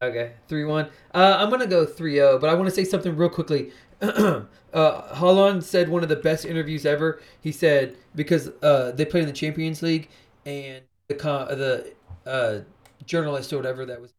Okay, 0.00 0.33
three 0.47 0.64
one. 0.64 0.87
Uh, 1.12 1.37
I'm 1.38 1.50
gonna 1.50 1.67
go 1.67 1.85
3-0, 1.85 2.38
but 2.38 2.49
I 2.49 2.55
want 2.55 2.69
to 2.69 2.75
say 2.75 2.85
something 2.85 3.17
real 3.17 3.28
quickly. 3.28 3.73
uh, 4.00 4.43
Haaland 4.73 5.64
said 5.64 5.88
one 5.88 6.05
of 6.05 6.09
the 6.09 6.17
best 6.17 6.45
interviews 6.45 6.87
ever. 6.87 7.21
He 7.40 7.50
said 7.50 7.97
because 8.14 8.49
uh, 8.62 8.93
they 8.93 9.05
played 9.05 9.23
in 9.23 9.26
the 9.26 9.33
Champions 9.33 9.83
League 9.83 10.09
and 10.47 10.83
the 11.09 11.14
con- 11.14 11.49
the 11.49 11.93
uh, 12.26 12.61
journalist 13.07 13.52
or 13.52 13.57
whatever 13.57 13.85
that 13.87 14.00
was 14.00 14.12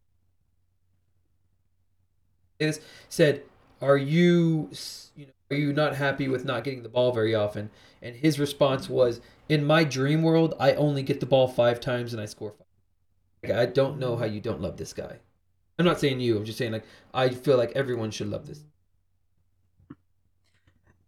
is 2.60 2.80
said, 3.10 3.44
"Are 3.82 3.98
you 3.98 4.70
you 5.16 5.26
know 5.26 5.32
are 5.52 5.58
you 5.58 5.74
not 5.74 5.96
happy 5.96 6.28
with 6.28 6.46
not 6.46 6.64
getting 6.64 6.84
the 6.84 6.90
ball 6.90 7.12
very 7.12 7.36
often?" 7.36 7.70
And 8.02 8.16
his 8.16 8.40
response 8.40 8.90
was, 8.90 9.20
"In 9.50 9.66
my 9.66 9.84
dream 9.84 10.22
world, 10.24 10.54
I 10.60 10.74
only 10.76 11.04
get 11.04 11.20
the 11.20 11.26
ball 11.26 11.48
five 11.48 11.80
times 11.80 12.14
and 12.14 12.22
I 12.22 12.26
score 12.26 12.52
five. 12.52 12.68
Like, 13.44 13.54
I 13.54 13.68
don't 13.68 14.00
know 14.00 14.18
how 14.18 14.26
you 14.26 14.42
don't 14.42 14.62
love 14.62 14.78
this 14.78 14.94
guy." 14.94 15.20
I'm 15.80 15.86
not 15.86 16.00
saying 16.00 16.20
you. 16.20 16.38
I'm 16.38 16.44
just 16.44 16.58
saying 16.58 16.74
like 16.74 16.86
I 17.14 17.30
feel 17.30 17.58
like 17.58 17.72
everyone 17.74 18.12
should 18.12 18.28
love 18.28 18.46
this. 18.46 18.60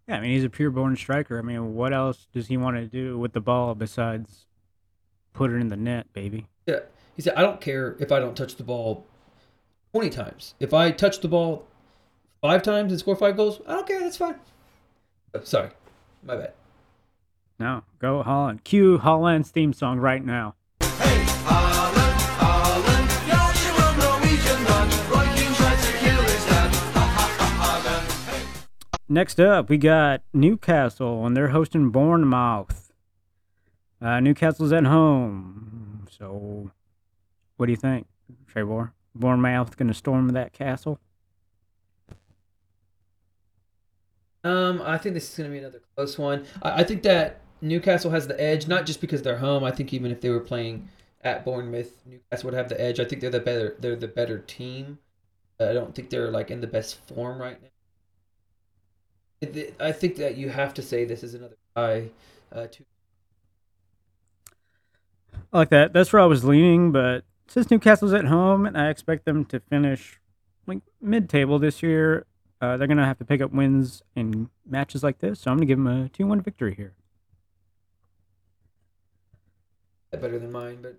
Yeah, 0.07 0.15
I 0.15 0.21
mean 0.21 0.31
he's 0.31 0.45
a 0.45 0.49
pure-born 0.49 0.95
striker. 0.95 1.37
I 1.37 1.41
mean, 1.41 1.75
what 1.75 1.93
else 1.93 2.27
does 2.33 2.47
he 2.47 2.55
want 2.55 2.77
to 2.77 2.85
do 2.85 3.19
with 3.19 3.33
the 3.33 3.41
ball 3.41 3.75
besides 3.75 4.45
put 5.33 5.51
it 5.51 5.55
in 5.55 5.67
the 5.67 5.75
net, 5.75 6.11
baby? 6.13 6.47
Yeah, 6.65 6.79
he 7.17 7.21
said 7.21 7.33
I 7.35 7.41
don't 7.41 7.59
care 7.59 7.97
if 7.99 8.13
I 8.13 8.19
don't 8.19 8.35
touch 8.35 8.55
the 8.55 8.63
ball 8.63 9.05
20 9.91 10.09
times. 10.09 10.55
If 10.61 10.73
I 10.73 10.91
touch 10.91 11.19
the 11.19 11.27
ball 11.27 11.67
five 12.41 12.63
times 12.63 12.93
and 12.93 12.99
score 12.99 13.17
five 13.17 13.35
goals, 13.35 13.61
I 13.67 13.73
don't 13.73 13.85
care. 13.85 13.99
That's 13.99 14.17
fine. 14.17 14.35
Oh, 15.35 15.41
sorry, 15.43 15.71
my 16.23 16.37
bad. 16.37 16.53
No, 17.59 17.83
go 17.99 18.23
Haaland. 18.23 18.63
Cue 18.63 18.99
Haaland's 18.99 19.51
theme 19.51 19.73
song 19.73 19.99
right 19.99 20.23
now. 20.23 20.55
Next 29.11 29.41
up, 29.41 29.67
we 29.67 29.77
got 29.77 30.21
Newcastle, 30.33 31.25
and 31.25 31.35
they're 31.35 31.49
hosting 31.49 31.89
Bournemouth. 31.89 32.93
Uh, 34.01 34.21
Newcastle's 34.21 34.71
at 34.71 34.85
home. 34.85 36.07
So, 36.09 36.71
what 37.57 37.65
do 37.65 37.73
you 37.73 37.77
think, 37.77 38.07
Trevor? 38.47 38.93
Bournemouth 39.13 39.75
going 39.75 39.89
to 39.89 39.93
storm 39.93 40.29
that 40.29 40.53
castle? 40.53 40.97
Um, 44.45 44.81
I 44.81 44.97
think 44.97 45.15
this 45.15 45.29
is 45.29 45.37
going 45.37 45.49
to 45.49 45.51
be 45.51 45.59
another 45.59 45.81
close 45.93 46.17
one. 46.17 46.45
I, 46.61 46.79
I 46.79 46.83
think 46.85 47.03
that 47.03 47.41
Newcastle 47.59 48.11
has 48.11 48.27
the 48.27 48.41
edge, 48.41 48.69
not 48.69 48.85
just 48.85 49.01
because 49.01 49.21
they're 49.21 49.39
home. 49.39 49.65
I 49.65 49.71
think 49.71 49.93
even 49.93 50.09
if 50.09 50.21
they 50.21 50.29
were 50.29 50.39
playing 50.39 50.87
at 51.19 51.43
Bournemouth, 51.43 51.91
Newcastle 52.05 52.49
would 52.49 52.57
have 52.57 52.69
the 52.69 52.79
edge. 52.79 53.01
I 53.01 53.03
think 53.03 53.19
they're 53.19 53.29
the 53.29 53.41
better. 53.41 53.75
They're 53.77 53.97
the 53.97 54.07
better 54.07 54.39
team. 54.39 54.99
I 55.59 55.73
don't 55.73 55.93
think 55.93 56.11
they're 56.11 56.31
like 56.31 56.49
in 56.49 56.61
the 56.61 56.67
best 56.67 57.05
form 57.09 57.41
right 57.41 57.61
now. 57.61 57.70
I 59.43 59.91
think 59.91 60.17
that 60.17 60.37
you 60.37 60.49
have 60.49 60.73
to 60.75 60.83
say 60.83 61.03
this 61.03 61.23
is 61.23 61.33
another 61.33 61.57
tie. 61.75 62.09
Uh, 62.51 62.67
to 62.67 62.83
I 65.51 65.57
like 65.57 65.69
that. 65.69 65.93
That's 65.93 66.13
where 66.13 66.21
I 66.21 66.25
was 66.25 66.45
leaning, 66.45 66.91
but 66.91 67.23
since 67.47 67.71
Newcastle's 67.71 68.13
at 68.13 68.25
home 68.25 68.65
and 68.65 68.77
I 68.77 68.89
expect 68.89 69.25
them 69.25 69.45
to 69.45 69.59
finish 69.59 70.19
like 70.67 70.79
mid-table 71.01 71.57
this 71.57 71.81
year, 71.81 72.27
uh, 72.61 72.77
they're 72.77 72.87
gonna 72.87 73.05
have 73.05 73.17
to 73.17 73.25
pick 73.25 73.41
up 73.41 73.51
wins 73.51 74.03
in 74.15 74.49
matches 74.65 75.01
like 75.01 75.19
this. 75.19 75.39
So 75.39 75.51
I'm 75.51 75.57
gonna 75.57 75.65
give 75.65 75.79
them 75.79 75.87
a 75.87 76.09
two-one 76.09 76.41
victory 76.41 76.75
here. 76.75 76.93
better 80.11 80.37
than 80.37 80.51
mine, 80.51 80.79
but 80.81 80.97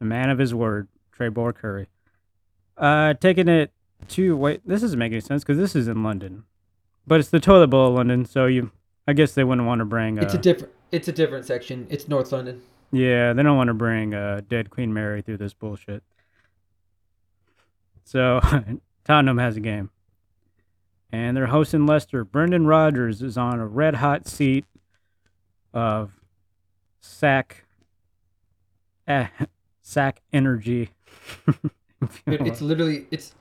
The 0.00 0.04
man 0.04 0.28
of 0.28 0.38
his 0.38 0.52
word, 0.52 0.88
Trey 1.12 1.28
Trebor 1.28 1.54
Curry. 1.54 1.86
Uh, 2.76 3.14
taking 3.14 3.48
it 3.48 3.72
to 4.08 4.36
wait. 4.36 4.60
This 4.66 4.80
doesn't 4.80 4.98
make 4.98 5.12
any 5.12 5.20
sense 5.20 5.42
because 5.42 5.58
this 5.58 5.74
is 5.74 5.88
in 5.88 6.02
London, 6.02 6.44
but 7.06 7.20
it's 7.20 7.30
the 7.30 7.40
toilet 7.40 7.68
bowl 7.68 7.88
of 7.88 7.94
London. 7.94 8.24
So 8.24 8.46
you, 8.46 8.70
I 9.06 9.12
guess 9.12 9.32
they 9.32 9.44
wouldn't 9.44 9.66
want 9.66 9.80
to 9.80 9.84
bring. 9.84 10.18
Uh, 10.18 10.22
it's 10.22 10.34
a 10.34 10.38
different. 10.38 10.72
It's 10.92 11.08
a 11.08 11.12
different 11.12 11.44
section. 11.44 11.86
It's 11.90 12.08
North 12.08 12.32
London. 12.32 12.62
Yeah, 12.92 13.32
they 13.32 13.42
don't 13.42 13.56
want 13.56 13.68
to 13.68 13.74
bring 13.74 14.14
uh, 14.14 14.42
dead 14.48 14.70
Queen 14.70 14.94
Mary 14.94 15.20
through 15.20 15.38
this 15.38 15.52
bullshit. 15.52 16.02
So 18.04 18.40
Tottenham 19.04 19.38
has 19.38 19.56
a 19.56 19.60
game, 19.60 19.90
and 21.10 21.36
they're 21.36 21.46
hosting 21.46 21.86
Leicester. 21.86 22.24
Brendan 22.24 22.66
Rodgers 22.66 23.22
is 23.22 23.36
on 23.36 23.58
a 23.58 23.66
red 23.66 23.96
hot 23.96 24.28
seat 24.28 24.64
of 25.72 26.12
sack, 27.00 27.64
eh, 29.08 29.26
sack 29.82 30.20
energy. 30.32 30.90
It's 32.26 32.60
literally 32.60 33.06
it's 33.10 33.34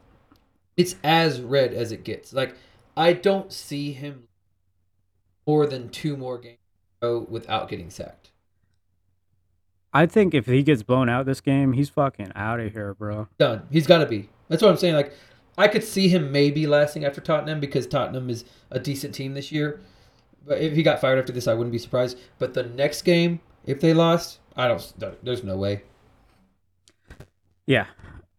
it's 0.77 0.95
as 1.03 1.41
red 1.41 1.73
as 1.73 1.91
it 1.91 2.03
gets. 2.03 2.33
Like 2.33 2.55
I 2.95 3.13
don't 3.13 3.51
see 3.51 3.93
him 3.93 4.27
more 5.45 5.65
than 5.65 5.89
two 5.89 6.15
more 6.15 6.37
games 6.37 6.57
in 7.01 7.07
a 7.07 7.11
row 7.11 7.27
without 7.29 7.69
getting 7.69 7.89
sacked. 7.89 8.31
I 9.93 10.05
think 10.07 10.33
if 10.33 10.47
he 10.47 10.63
gets 10.63 10.81
blown 10.81 11.07
out 11.07 11.25
this 11.25 11.41
game, 11.41 11.73
he's 11.73 11.89
fucking 11.89 12.31
out 12.35 12.59
of 12.59 12.73
here, 12.73 12.95
bro. 12.95 13.27
Done. 13.37 13.67
He's 13.71 13.85
got 13.85 13.99
to 13.99 14.07
be. 14.07 14.29
That's 14.47 14.61
what 14.61 14.71
I'm 14.71 14.77
saying. 14.77 14.95
Like 14.95 15.13
I 15.57 15.67
could 15.67 15.83
see 15.83 16.07
him 16.07 16.31
maybe 16.31 16.65
lasting 16.65 17.05
after 17.05 17.21
Tottenham 17.21 17.59
because 17.59 17.85
Tottenham 17.85 18.29
is 18.29 18.45
a 18.71 18.79
decent 18.79 19.13
team 19.13 19.33
this 19.33 19.51
year. 19.51 19.81
But 20.45 20.59
if 20.59 20.73
he 20.73 20.83
got 20.83 20.99
fired 20.99 21.19
after 21.19 21.31
this, 21.31 21.47
I 21.47 21.53
wouldn't 21.53 21.71
be 21.71 21.77
surprised. 21.77 22.19
But 22.37 22.53
the 22.53 22.63
next 22.63 23.03
game, 23.03 23.39
if 23.65 23.79
they 23.79 23.93
lost, 23.93 24.39
I 24.57 24.67
don't. 24.67 24.93
There's 25.23 25.43
no 25.43 25.57
way. 25.57 25.83
Yeah. 27.65 27.85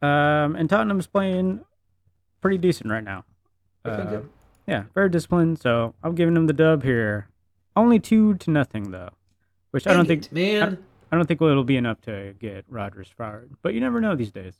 Um, 0.02 0.54
and 0.56 0.68
Tottenham's 0.68 1.06
playing 1.06 1.64
pretty 2.44 2.58
decent 2.58 2.90
right 2.90 3.02
now. 3.02 3.24
Uh, 3.86 4.20
yeah, 4.66 4.84
very 4.92 5.08
disciplined. 5.08 5.58
So 5.58 5.94
I'm 6.02 6.14
giving 6.14 6.34
them 6.34 6.46
the 6.46 6.52
dub 6.52 6.82
here. 6.82 7.30
Only 7.74 7.98
two 7.98 8.34
to 8.34 8.50
nothing 8.50 8.90
though, 8.90 9.08
which 9.70 9.86
I 9.86 9.94
don't 9.94 10.06
Dang 10.06 10.20
think 10.20 10.26
it, 10.26 10.32
man. 10.32 10.78
I 11.10 11.16
don't 11.16 11.24
think 11.24 11.40
it'll 11.40 11.64
be 11.64 11.78
enough 11.78 12.02
to 12.02 12.34
get 12.38 12.66
Rodgers 12.68 13.08
fired. 13.16 13.52
But 13.62 13.72
you 13.72 13.80
never 13.80 13.98
know 13.98 14.14
these 14.14 14.30
days. 14.30 14.56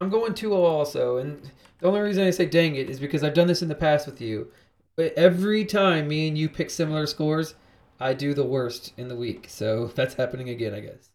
I'm 0.00 0.08
going 0.08 0.32
2 0.32 0.54
also, 0.54 1.18
and 1.18 1.50
the 1.80 1.86
only 1.86 2.00
reason 2.00 2.26
I 2.26 2.30
say 2.30 2.46
dang 2.46 2.76
it 2.76 2.88
is 2.88 2.98
because 2.98 3.22
I've 3.22 3.34
done 3.34 3.48
this 3.48 3.60
in 3.60 3.68
the 3.68 3.74
past 3.74 4.06
with 4.06 4.18
you. 4.18 4.50
But 4.96 5.12
every 5.12 5.66
time 5.66 6.08
me 6.08 6.28
and 6.28 6.38
you 6.38 6.48
pick 6.48 6.70
similar 6.70 7.04
scores, 7.04 7.56
I 8.00 8.14
do 8.14 8.32
the 8.32 8.46
worst 8.46 8.94
in 8.96 9.08
the 9.08 9.16
week. 9.16 9.48
So 9.50 9.86
that's 9.94 10.14
happening 10.14 10.48
again, 10.48 10.72
I 10.72 10.80
guess. 10.80 11.10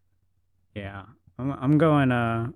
Yeah, 0.76 1.06
I'm, 1.40 1.52
I'm 1.54 1.78
going. 1.80 2.12
Uh, 2.12 2.50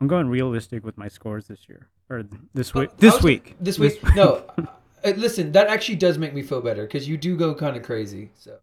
I'm 0.00 0.06
going 0.06 0.28
realistic 0.28 0.84
with 0.84 0.96
my 0.96 1.08
scores 1.08 1.46
this 1.46 1.68
year 1.68 1.88
or 2.08 2.24
this 2.54 2.72
week. 2.74 2.90
Uh, 2.90 2.94
This 2.98 3.14
was- 3.14 3.22
week. 3.24 3.56
This 3.60 3.78
week? 3.78 4.00
No. 4.14 4.44
uh, 5.04 5.10
listen, 5.16 5.52
that 5.52 5.66
actually 5.68 5.96
does 5.96 6.18
make 6.18 6.34
me 6.34 6.42
feel 6.42 6.60
better 6.60 6.82
because 6.86 7.08
you 7.08 7.16
do 7.16 7.36
go 7.36 7.54
kind 7.54 7.76
of 7.76 7.82
crazy. 7.82 8.30
So 8.36 8.58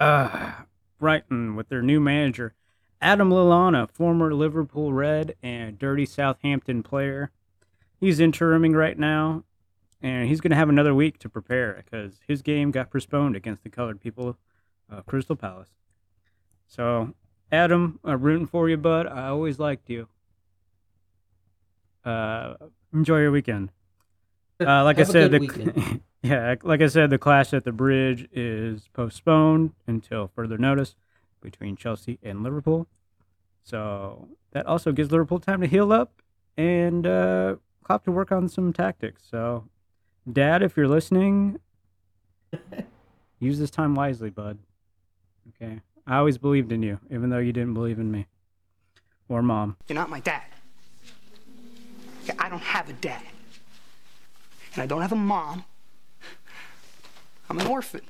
Uh, 0.00 0.52
Brighton 0.98 1.56
with 1.56 1.68
their 1.68 1.82
new 1.82 2.00
manager, 2.00 2.54
Adam 3.00 3.30
Lallana, 3.30 3.88
former 3.90 4.32
Liverpool 4.34 4.92
Red 4.92 5.34
and 5.42 5.78
dirty 5.78 6.06
Southampton 6.06 6.82
player. 6.82 7.30
He's 8.00 8.20
interiming 8.20 8.74
right 8.76 8.98
now, 8.98 9.44
and 10.00 10.28
he's 10.28 10.40
going 10.40 10.50
to 10.50 10.56
have 10.56 10.68
another 10.68 10.94
week 10.94 11.18
to 11.20 11.28
prepare 11.28 11.82
because 11.84 12.20
his 12.28 12.42
game 12.42 12.70
got 12.70 12.90
postponed 12.92 13.34
against 13.36 13.64
the 13.64 13.70
colored 13.70 14.00
people 14.00 14.36
of 14.88 15.06
Crystal 15.06 15.34
Palace. 15.36 15.70
So, 16.68 17.14
Adam, 17.50 17.98
I'm 18.04 18.20
rooting 18.20 18.46
for 18.46 18.68
you, 18.68 18.76
bud. 18.76 19.06
I 19.06 19.28
always 19.28 19.58
liked 19.58 19.88
you. 19.88 20.08
Uh, 22.04 22.54
enjoy 22.92 23.20
your 23.20 23.30
weekend. 23.30 23.70
Uh, 24.60 24.82
like 24.82 24.98
I 24.98 25.04
said, 25.04 25.30
the, 25.30 26.00
yeah, 26.24 26.56
like 26.64 26.82
I 26.82 26.88
said, 26.88 27.10
the 27.10 27.18
clash 27.18 27.54
at 27.54 27.62
the 27.62 27.70
bridge 27.70 28.28
is 28.32 28.88
postponed 28.92 29.70
until 29.86 30.32
further 30.34 30.58
notice 30.58 30.96
between 31.40 31.76
Chelsea 31.76 32.18
and 32.24 32.42
Liverpool. 32.42 32.88
So 33.62 34.26
that 34.50 34.66
also 34.66 34.90
gives 34.90 35.12
Liverpool 35.12 35.38
time 35.38 35.60
to 35.60 35.68
heal 35.68 35.92
up 35.92 36.22
and 36.56 37.06
uh, 37.06 37.54
Klopp 37.84 38.04
to 38.06 38.10
work 38.10 38.32
on 38.32 38.48
some 38.48 38.72
tactics. 38.72 39.22
So, 39.30 39.68
Dad, 40.30 40.62
if 40.62 40.76
you're 40.76 40.88
listening, 40.88 41.60
use 43.38 43.60
this 43.60 43.70
time 43.70 43.94
wisely, 43.94 44.30
bud. 44.30 44.58
Okay, 45.50 45.80
I 46.08 46.16
always 46.16 46.38
believed 46.38 46.72
in 46.72 46.82
you, 46.82 46.98
even 47.10 47.28
though 47.28 47.38
you 47.38 47.52
didn't 47.52 47.74
believe 47.74 47.98
in 47.98 48.10
me 48.10 48.26
or 49.28 49.42
Mom. 49.42 49.76
You're 49.86 49.94
not 49.94 50.08
my 50.08 50.20
dad. 50.20 50.42
I 52.38 52.48
don't 52.48 52.62
have 52.62 52.88
a 52.88 52.94
dad. 52.94 53.22
And 54.72 54.82
I 54.82 54.86
don't 54.86 55.02
have 55.02 55.12
a 55.12 55.16
mom. 55.16 55.64
I'm 57.50 57.58
an 57.58 57.66
orphan. 57.66 58.02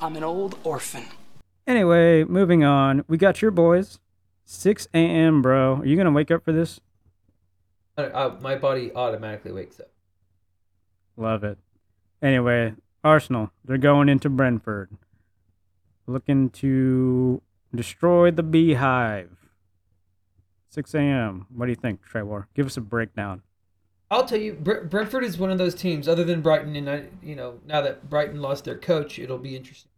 I'm 0.00 0.16
an 0.16 0.24
old 0.24 0.58
orphan. 0.64 1.04
Anyway, 1.66 2.24
moving 2.24 2.64
on. 2.64 3.04
We 3.06 3.18
got 3.18 3.42
your 3.42 3.50
boys. 3.50 3.98
6 4.46 4.88
a.m., 4.94 5.42
bro. 5.42 5.76
Are 5.76 5.86
you 5.86 5.96
gonna 5.96 6.10
wake 6.10 6.30
up 6.30 6.44
for 6.44 6.52
this? 6.52 6.80
I, 7.96 8.06
I, 8.06 8.28
my 8.40 8.56
body 8.56 8.92
automatically 8.94 9.52
wakes 9.52 9.78
up. 9.78 9.90
Love 11.16 11.44
it. 11.44 11.58
Anyway, 12.22 12.74
Arsenal, 13.04 13.50
they're 13.64 13.78
going 13.78 14.08
into 14.08 14.28
Brentford. 14.28 14.90
Looking 16.10 16.50
to 16.50 17.40
destroy 17.72 18.32
the 18.32 18.42
beehive. 18.42 19.30
6 20.70 20.94
a.m. 20.94 21.46
What 21.54 21.66
do 21.66 21.70
you 21.70 21.76
think, 21.76 22.02
Trevor? 22.02 22.48
Give 22.54 22.66
us 22.66 22.76
a 22.76 22.80
breakdown. 22.80 23.42
I'll 24.10 24.24
tell 24.24 24.40
you, 24.40 24.54
Bre- 24.54 24.84
Brentford 24.88 25.22
is 25.22 25.38
one 25.38 25.50
of 25.50 25.58
those 25.58 25.74
teams. 25.74 26.08
Other 26.08 26.24
than 26.24 26.40
Brighton, 26.40 26.74
and 26.74 26.90
I, 26.90 27.04
you 27.22 27.36
know, 27.36 27.60
now 27.64 27.80
that 27.82 28.10
Brighton 28.10 28.42
lost 28.42 28.64
their 28.64 28.76
coach, 28.76 29.20
it'll 29.20 29.38
be 29.38 29.54
interesting 29.54 29.92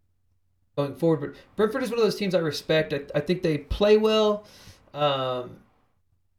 going 0.77 0.97
forward. 0.97 1.21
But 1.21 1.57
Brentford 1.57 1.83
is 1.83 1.89
one 1.89 1.99
of 1.99 2.05
those 2.05 2.17
teams 2.17 2.35
I 2.35 2.41
respect. 2.41 2.93
I, 2.93 3.01
I 3.15 3.21
think 3.21 3.43
they 3.43 3.57
play 3.57 3.97
well. 3.97 4.45
Um, 4.93 5.57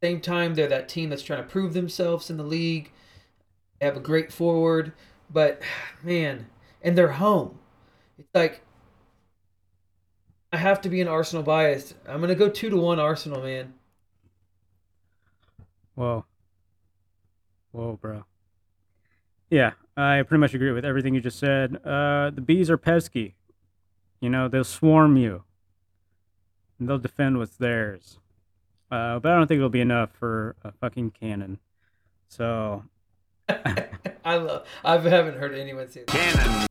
same 0.00 0.20
time, 0.20 0.54
they're 0.54 0.68
that 0.68 0.88
team 0.88 1.10
that's 1.10 1.22
trying 1.22 1.42
to 1.42 1.48
prove 1.48 1.74
themselves 1.74 2.30
in 2.30 2.36
the 2.36 2.44
league. 2.44 2.92
They 3.80 3.86
have 3.86 3.96
a 3.96 4.00
great 4.00 4.32
forward, 4.32 4.92
but 5.32 5.60
man, 6.04 6.46
and 6.80 6.96
they're 6.96 7.08
home. 7.08 7.58
It's 8.18 8.28
like 8.34 8.62
I 10.54 10.56
have 10.58 10.80
to 10.82 10.88
be 10.88 11.00
an 11.00 11.08
Arsenal 11.08 11.42
biased. 11.42 11.94
I'm 12.06 12.20
gonna 12.20 12.36
go 12.36 12.48
two 12.48 12.70
to 12.70 12.76
one 12.76 13.00
Arsenal, 13.00 13.42
man. 13.42 13.74
Whoa. 15.96 16.24
Whoa, 17.72 17.98
bro. 18.00 18.24
Yeah, 19.50 19.72
I 19.96 20.22
pretty 20.22 20.38
much 20.38 20.54
agree 20.54 20.70
with 20.70 20.84
everything 20.84 21.12
you 21.12 21.20
just 21.20 21.40
said. 21.40 21.84
Uh, 21.84 22.30
the 22.32 22.40
bees 22.40 22.70
are 22.70 22.76
pesky. 22.76 23.34
You 24.20 24.30
know, 24.30 24.46
they'll 24.46 24.62
swarm 24.62 25.16
you. 25.16 25.42
And 26.78 26.88
they'll 26.88 26.98
defend 26.98 27.38
what's 27.38 27.56
theirs. 27.56 28.20
Uh, 28.92 29.18
but 29.18 29.32
I 29.32 29.36
don't 29.36 29.48
think 29.48 29.58
it'll 29.58 29.70
be 29.70 29.80
enough 29.80 30.10
for 30.12 30.54
a 30.62 30.70
fucking 30.70 31.10
cannon. 31.10 31.58
So, 32.28 32.84
I 33.48 34.36
love. 34.36 34.68
I 34.84 34.98
haven't 34.98 35.36
heard 35.36 35.56
anyone 35.56 35.90
say 35.90 36.04
that. 36.06 36.68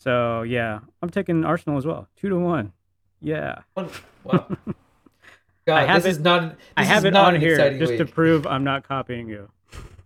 So 0.00 0.42
yeah, 0.42 0.80
I'm 1.02 1.10
taking 1.10 1.44
Arsenal 1.44 1.76
as 1.76 1.84
well. 1.84 2.08
Two 2.16 2.30
to 2.30 2.38
one. 2.38 2.72
Yeah. 3.20 3.58
Wow. 3.76 4.56
God, 5.66 5.88
have 5.88 6.02
this 6.02 6.16
is 6.16 6.22
not. 6.22 6.50
This 6.50 6.58
I 6.76 6.84
have 6.84 7.04
it 7.04 7.10
not 7.12 7.34
on 7.34 7.40
here 7.40 7.78
just 7.78 7.98
to 7.98 8.06
prove 8.06 8.46
I'm 8.46 8.64
not 8.64 8.88
copying 8.88 9.28
you. 9.28 9.50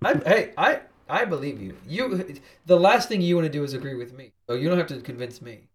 I, 0.04 0.14
hey, 0.26 0.52
I 0.58 0.80
I 1.08 1.24
believe 1.24 1.62
you. 1.62 1.76
You. 1.86 2.40
The 2.66 2.76
last 2.76 3.08
thing 3.08 3.22
you 3.22 3.36
want 3.36 3.46
to 3.46 3.52
do 3.52 3.62
is 3.62 3.72
agree 3.72 3.94
with 3.94 4.12
me. 4.12 4.32
So 4.48 4.54
you 4.54 4.68
don't 4.68 4.78
have 4.78 4.88
to 4.88 5.00
convince 5.00 5.40
me. 5.40 5.68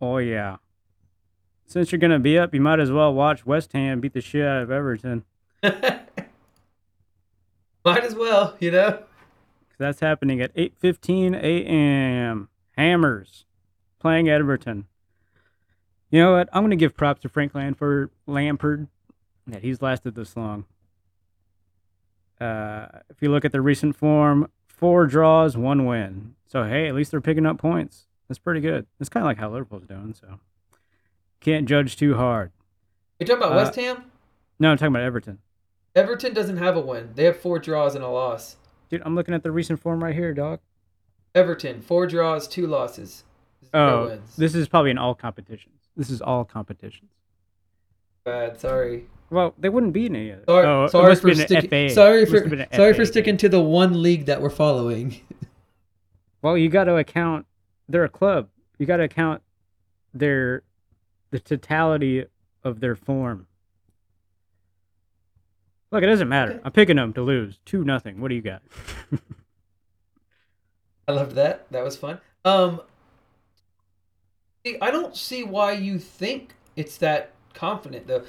Oh 0.00 0.18
yeah. 0.18 0.56
Since 1.66 1.90
you're 1.90 1.98
gonna 1.98 2.18
be 2.18 2.38
up, 2.38 2.54
you 2.54 2.60
might 2.60 2.80
as 2.80 2.92
well 2.92 3.14
watch 3.14 3.46
West 3.46 3.72
Ham 3.72 4.00
beat 4.00 4.12
the 4.12 4.20
shit 4.20 4.46
out 4.46 4.62
of 4.62 4.70
Everton. 4.70 5.24
Might 5.62 6.02
as 8.04 8.14
well, 8.14 8.56
you 8.60 8.72
know. 8.72 9.02
That's 9.78 10.00
happening 10.00 10.40
at 10.40 10.54
8:15 10.54 11.34
a.m. 11.34 12.48
Hammers 12.76 13.44
playing 13.98 14.28
Everton. 14.28 14.86
You 16.10 16.20
know 16.22 16.32
what? 16.32 16.48
I'm 16.52 16.62
gonna 16.62 16.76
give 16.76 16.96
props 16.96 17.22
to 17.22 17.28
Frank 17.28 17.54
Lampard, 17.54 18.10
Lampard 18.26 18.88
that 19.46 19.62
he's 19.62 19.82
lasted 19.82 20.14
this 20.14 20.36
long. 20.36 20.64
Uh, 22.40 22.86
if 23.08 23.22
you 23.22 23.30
look 23.30 23.44
at 23.44 23.52
the 23.52 23.60
recent 23.60 23.96
form, 23.96 24.50
four 24.66 25.06
draws, 25.06 25.56
one 25.56 25.86
win. 25.86 26.34
So 26.46 26.64
hey, 26.64 26.86
at 26.88 26.94
least 26.94 27.10
they're 27.10 27.20
picking 27.20 27.46
up 27.46 27.58
points. 27.58 28.06
That's 28.28 28.38
pretty 28.38 28.60
good. 28.60 28.86
That's 28.98 29.08
kind 29.08 29.22
of 29.24 29.28
like 29.28 29.38
how 29.38 29.50
Liverpool's 29.50 29.86
doing. 29.86 30.14
So 30.14 30.40
can't 31.40 31.66
judge 31.68 31.96
too 31.96 32.14
hard. 32.16 32.52
You 33.18 33.26
talking 33.26 33.42
about 33.42 33.52
Uh, 33.52 33.56
West 33.56 33.74
Ham? 33.76 34.04
No, 34.58 34.70
I'm 34.70 34.76
talking 34.78 34.92
about 34.94 35.02
Everton. 35.04 35.38
Everton 35.94 36.34
doesn't 36.34 36.58
have 36.58 36.76
a 36.76 36.80
win. 36.80 37.10
They 37.14 37.24
have 37.24 37.38
four 37.40 37.58
draws 37.58 37.94
and 37.94 38.04
a 38.04 38.08
loss. 38.08 38.56
Dude, 38.88 39.02
I'm 39.04 39.14
looking 39.14 39.34
at 39.34 39.42
the 39.42 39.50
recent 39.50 39.80
form 39.80 40.02
right 40.02 40.14
here, 40.14 40.32
dog. 40.34 40.60
Everton 41.34 41.80
four 41.82 42.06
draws, 42.06 42.48
two 42.48 42.66
losses. 42.66 43.24
Oh, 43.74 44.06
wins. 44.06 44.36
this 44.36 44.54
is 44.54 44.68
probably 44.68 44.90
in 44.90 44.98
all 44.98 45.14
competitions. 45.14 45.74
This 45.96 46.08
is 46.10 46.20
all 46.22 46.44
competitions. 46.44 47.10
bad. 48.24 48.58
Sorry. 48.60 49.06
Well, 49.30 49.54
they 49.58 49.68
wouldn't 49.68 49.92
be 49.92 50.06
in 50.06 50.14
any 50.14 50.30
oh, 50.30 50.34
it. 50.34 50.44
Sorry, 50.46 50.66
Oh, 50.66 50.86
sorry 50.86 51.16
for 51.16 51.28
have 51.28 51.36
been 51.36 51.40
an 51.40 51.46
sticking. 51.46 51.88
Sorry 51.88 52.24
for 52.26 52.40
have 52.40 52.50
been 52.50 52.60
an 52.60 52.68
sorry 52.72 52.92
FA 52.92 52.96
for 52.96 53.02
game. 53.02 53.12
sticking 53.12 53.36
to 53.38 53.48
the 53.48 53.60
one 53.60 54.02
league 54.02 54.26
that 54.26 54.40
we're 54.40 54.50
following. 54.50 55.20
Well, 56.42 56.56
you 56.56 56.68
got 56.68 56.84
to 56.84 56.96
account. 56.96 57.44
They're 57.88 58.04
a 58.04 58.08
club. 58.08 58.48
You 58.78 58.86
got 58.86 58.98
to 58.98 59.02
account 59.04 59.42
their 60.14 60.62
the 61.30 61.40
totality 61.40 62.24
of 62.62 62.78
their 62.78 62.94
form. 62.94 63.48
Look, 65.90 66.02
it 66.02 66.06
doesn't 66.06 66.28
matter. 66.28 66.52
Okay. 66.52 66.60
I'm 66.64 66.72
picking 66.72 66.96
them 66.96 67.12
to 67.14 67.22
lose 67.22 67.58
two 67.64 67.84
nothing. 67.84 68.20
What 68.20 68.28
do 68.28 68.34
you 68.34 68.42
got? 68.42 68.62
I 71.08 71.12
loved 71.12 71.36
that. 71.36 71.70
That 71.70 71.84
was 71.84 71.96
fun. 71.96 72.20
Um, 72.44 72.80
I 74.80 74.90
don't 74.90 75.16
see 75.16 75.44
why 75.44 75.72
you 75.72 75.98
think 75.98 76.54
it's 76.74 76.96
that 76.98 77.30
confident 77.54 78.08
though. 78.08 78.24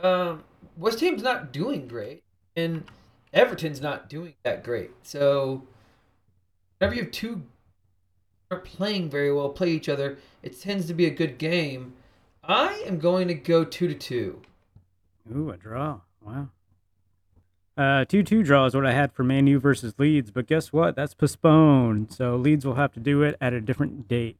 Um, 0.00 0.44
West 0.76 1.00
Ham's 1.00 1.22
not 1.22 1.52
doing 1.52 1.88
great, 1.88 2.22
and 2.54 2.84
Everton's 3.32 3.80
not 3.80 4.08
doing 4.08 4.34
that 4.44 4.62
great. 4.62 4.90
So, 5.02 5.66
whenever 6.78 6.94
you 6.94 7.02
have 7.02 7.10
two 7.10 7.42
are 8.50 8.60
playing 8.60 9.10
very 9.10 9.32
well, 9.32 9.48
play 9.48 9.70
each 9.70 9.88
other, 9.88 10.18
it 10.42 10.60
tends 10.60 10.86
to 10.86 10.94
be 10.94 11.06
a 11.06 11.10
good 11.10 11.38
game. 11.38 11.94
I 12.44 12.84
am 12.86 12.98
going 12.98 13.26
to 13.28 13.34
go 13.34 13.64
two 13.64 13.88
to 13.88 13.94
two. 13.94 14.40
Ooh, 15.34 15.50
a 15.50 15.56
draw. 15.56 16.00
Wow. 16.22 16.48
Uh, 17.76 18.06
2 18.06 18.22
2 18.22 18.42
draw 18.42 18.64
is 18.64 18.74
what 18.74 18.86
I 18.86 18.92
had 18.92 19.12
for 19.12 19.22
Man 19.22 19.46
U 19.46 19.60
versus 19.60 19.94
Leeds, 19.98 20.30
but 20.30 20.46
guess 20.46 20.72
what? 20.72 20.96
That's 20.96 21.12
postponed. 21.12 22.12
So 22.12 22.36
Leeds 22.36 22.64
will 22.64 22.74
have 22.76 22.92
to 22.94 23.00
do 23.00 23.22
it 23.22 23.36
at 23.40 23.52
a 23.52 23.60
different 23.60 24.08
date. 24.08 24.38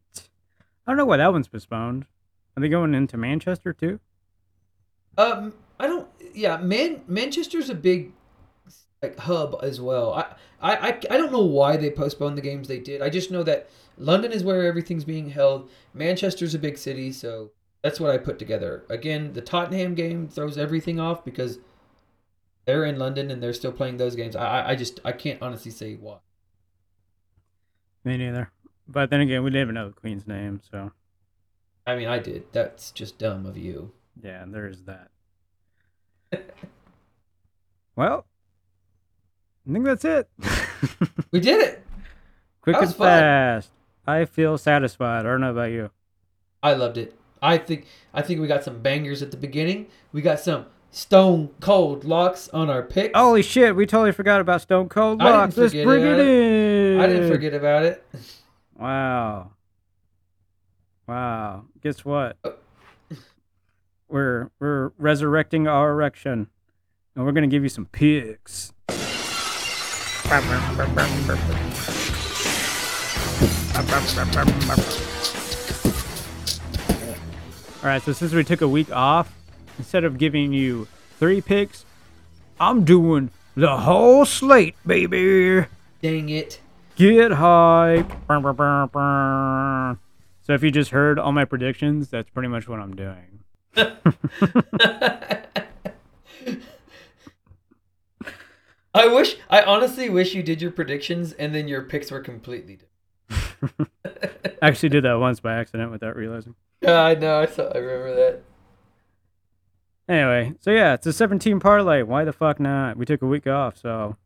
I 0.87 0.91
don't 0.91 0.97
know 0.97 1.05
why 1.05 1.19
that 1.19 1.33
one's 1.33 1.49
postponed. 1.49 2.07
Are 2.57 2.61
they 2.61 2.69
going 2.69 2.95
into 2.95 3.19
Manchester 3.19 3.75
too? 3.75 4.01
Um, 5.19 5.53
I 5.79 5.87
don't. 5.87 6.09
Yeah, 6.35 6.57
Man 6.59 7.03
Manchester's 7.07 7.69
a 7.69 7.75
big 7.75 8.13
like 9.03 9.19
hub 9.19 9.59
as 9.63 9.81
well. 9.81 10.15
I, 10.15 10.25
I 10.61 10.77
I 10.77 10.89
I 11.11 11.17
don't 11.19 11.33
know 11.33 11.45
why 11.45 11.77
they 11.77 11.91
postponed 11.91 12.39
the 12.39 12.43
games 12.43 12.69
they 12.69 12.81
did. 12.81 13.03
I 13.03 13.11
just 13.11 13.31
know 13.31 13.43
that 13.43 13.69
London 13.99 14.33
is 14.33 14.45
where 14.45 14.65
everything's 14.65 15.05
being 15.05 15.29
held. 15.31 15.69
Manchester's 15.93 16.55
a 16.55 16.59
big 16.59 16.79
city, 16.79 17.13
so 17.13 17.51
that's 17.83 18.01
what 18.01 18.11
I 18.11 18.19
put 18.19 18.39
together. 18.39 18.85
Again, 18.89 19.35
the 19.35 19.43
Tottenham 19.43 19.95
game 19.95 20.29
throws 20.29 20.57
everything 20.57 20.99
off 20.99 21.25
because 21.25 21.59
they're 22.67 22.85
in 22.85 22.99
London 22.99 23.31
and 23.31 23.43
they're 23.43 23.53
still 23.53 23.73
playing 23.73 23.97
those 23.97 24.17
games. 24.17 24.37
I 24.37 24.71
I 24.71 24.77
just 24.77 25.01
I 25.05 25.13
can't 25.13 25.41
honestly 25.41 25.71
say 25.71 25.95
why. 25.95 26.19
Me 28.05 28.17
neither. 28.17 28.51
But 28.89 29.11
then 29.11 29.21
again, 29.21 29.43
we 29.43 29.51
didn't 29.51 29.63
even 29.63 29.75
know 29.75 29.89
the 29.89 29.95
Queen's 29.95 30.27
name, 30.27 30.61
so 30.71 30.93
I 31.87 31.97
mean, 31.97 32.09
I 32.09 32.19
did. 32.19 32.45
That's 32.53 32.91
just 32.91 33.19
dumb 33.19 33.47
of 33.47 33.57
you. 33.57 33.93
yeah, 34.23 34.45
there 34.47 34.67
is 34.67 34.83
that. 34.85 35.11
well, 37.97 38.27
I 39.69 39.73
think 39.73 39.85
that's 39.85 40.05
it. 40.05 40.29
We 41.33 41.41
did 41.41 41.61
it. 41.61 41.85
Quick 42.63 42.77
and 42.81 42.95
fun. 42.95 42.97
fast. 43.09 43.71
I 44.07 44.25
feel 44.25 44.57
satisfied. 44.59 45.21
I 45.21 45.31
don't 45.31 45.41
know 45.41 45.51
about 45.51 45.71
you. 45.71 45.91
I 46.63 46.75
loved 46.75 46.97
it. 46.99 47.19
I 47.43 47.59
think 47.59 47.87
I 48.15 48.23
think 48.23 48.41
we 48.41 48.47
got 48.47 48.65
some 48.65 48.81
bangers 48.83 49.23
at 49.23 49.31
the 49.31 49.37
beginning. 49.37 49.87
We 50.13 50.23
got 50.23 50.41
some 50.41 50.67
stone 50.91 51.51
cold 51.61 52.05
locks 52.05 52.49
on 52.51 52.71
our 52.71 52.83
picks. 52.83 53.17
Holy 53.17 53.43
shit, 53.43 53.77
we 53.77 53.87
totally 53.87 54.13
forgot 54.13 54.41
about 54.41 54.63
Stone 54.63 54.89
Cold 54.89 55.21
Locks. 55.21 55.57
Let's 55.57 55.73
bring 55.73 56.03
it 56.05 56.13
about 56.13 56.21
in. 56.21 57.01
I 57.01 57.07
didn't 57.07 57.31
forget 57.31 57.55
about 57.55 57.83
it. 57.85 58.05
Wow. 58.79 59.51
Wow. 61.07 61.65
Guess 61.83 62.05
what? 62.05 62.37
Uh. 62.45 62.51
We're 64.09 64.51
we're 64.61 64.93
resurrecting 64.99 65.67
our 65.67 65.91
erection. 65.91 66.49
And 67.15 67.25
we're 67.25 67.33
gonna 67.33 67.47
give 67.47 67.63
you 67.63 67.69
some 67.69 67.87
picks. 67.87 68.73
Alright, 77.83 78.03
so 78.03 78.13
since 78.13 78.33
we 78.33 78.43
took 78.43 78.61
a 78.61 78.69
week 78.69 78.91
off, 78.91 79.33
instead 79.79 80.05
of 80.05 80.19
giving 80.19 80.53
you 80.53 80.89
three 81.19 81.41
picks, 81.41 81.85
I'm 82.61 82.85
doing 82.85 83.31
the 83.55 83.79
whole 83.79 84.25
slate, 84.25 84.77
baby. 84.87 85.67
Dang 86.03 86.29
it. 86.29 86.61
Get 86.97 87.33
hype. 87.33 88.11
So 90.43 90.53
if 90.55 90.63
you 90.63 90.71
just 90.71 90.91
heard 90.91 91.19
all 91.19 91.33
my 91.33 91.45
predictions, 91.45 92.09
that's 92.09 92.31
pretty 92.31 92.49
much 92.49 92.69
what 92.69 92.81
I'm 92.81 92.95
doing. 92.97 93.41
I 98.95 99.09
wish 99.09 99.37
I 99.51 99.61
honestly 99.63 100.09
wish 100.09 100.33
you 100.35 100.43
did 100.43 100.63
your 100.63 100.71
predictions 100.71 101.33
and 101.35 101.55
then 101.55 101.69
your 101.69 101.83
picks 101.83 102.11
were 102.11 102.21
completely 102.21 102.79
different. 103.29 103.91
I 104.63 104.69
actually 104.69 104.89
did 104.89 105.05
that 105.05 105.21
once 105.21 105.41
by 105.41 105.55
accident 105.55 105.91
without 105.91 106.17
realizing. 106.17 106.55
Yeah, 106.81 107.03
I 107.03 107.15
know. 107.15 107.41
I 107.41 107.47
saw. 107.47 107.71
I 107.75 107.79
remember 107.79 108.15
that. 108.15 108.43
Anyway, 110.09 110.55
so 110.61 110.71
yeah, 110.71 110.95
it's 110.95 111.07
a 111.07 111.13
17 111.13 111.59
parlay. 111.59 112.03
Why 112.03 112.25
the 112.25 112.33
fuck 112.33 112.61
not? 112.61 112.97
We 112.97 113.05
took 113.05 113.23
a 113.23 113.27
week 113.27 113.47
off, 113.47 113.77
so 113.77 114.17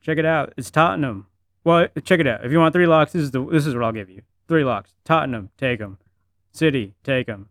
check 0.00 0.18
it 0.18 0.24
out. 0.24 0.52
It's 0.56 0.70
Tottenham. 0.70 1.26
Well, 1.64 1.88
check 2.04 2.20
it 2.20 2.26
out. 2.26 2.44
If 2.44 2.52
you 2.52 2.58
want 2.58 2.72
three 2.72 2.86
locks, 2.86 3.12
this 3.12 3.22
is 3.22 3.32
the 3.32 3.44
this 3.44 3.66
is 3.66 3.74
what 3.74 3.84
I'll 3.84 3.92
give 3.92 4.08
you. 4.08 4.22
Three 4.48 4.64
locks. 4.64 4.94
Tottenham, 5.04 5.50
take 5.56 5.80
them. 5.80 5.98
City, 6.52 6.94
take 7.02 7.26
them. 7.26 7.48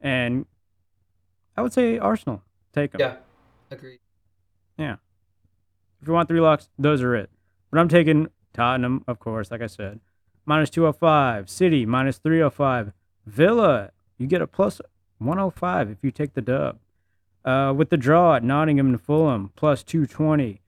And 0.00 0.46
I 1.56 1.62
would 1.62 1.72
say 1.72 1.98
Arsenal, 1.98 2.42
take 2.72 2.92
them. 2.92 3.00
Yeah, 3.00 3.16
agreed. 3.70 4.00
Yeah. 4.76 4.96
If 6.00 6.08
you 6.08 6.14
want 6.14 6.28
three 6.28 6.40
locks, 6.40 6.68
those 6.78 7.02
are 7.02 7.14
it. 7.14 7.30
But 7.70 7.80
I'm 7.80 7.88
taking 7.88 8.28
Tottenham, 8.52 9.04
of 9.06 9.18
course, 9.18 9.50
like 9.50 9.60
I 9.60 9.66
said. 9.66 10.00
Minus 10.46 10.70
205. 10.70 11.50
City, 11.50 11.84
minus 11.84 12.18
305. 12.18 12.92
Villa, 13.26 13.90
you 14.16 14.26
get 14.26 14.40
a 14.40 14.46
plus 14.46 14.80
105 15.18 15.90
if 15.90 15.98
you 16.02 16.10
take 16.10 16.34
the 16.34 16.40
dub. 16.40 16.78
Uh, 17.44 17.72
with 17.74 17.90
the 17.90 17.96
draw 17.96 18.36
at 18.36 18.44
Nottingham 18.44 18.88
and 18.88 19.00
Fulham, 19.00 19.50
plus 19.56 19.82
220. 19.82 20.60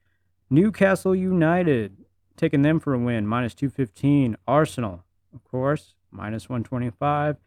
Newcastle 0.49 1.15
United, 1.15 1.97
taking 2.35 2.61
them 2.63 2.79
for 2.79 2.93
a 2.93 2.99
win, 2.99 3.27
minus 3.27 3.53
215. 3.53 4.37
Arsenal, 4.47 5.03
of 5.33 5.43
course, 5.43 5.93
minus 6.11 6.49
125. 6.49 7.37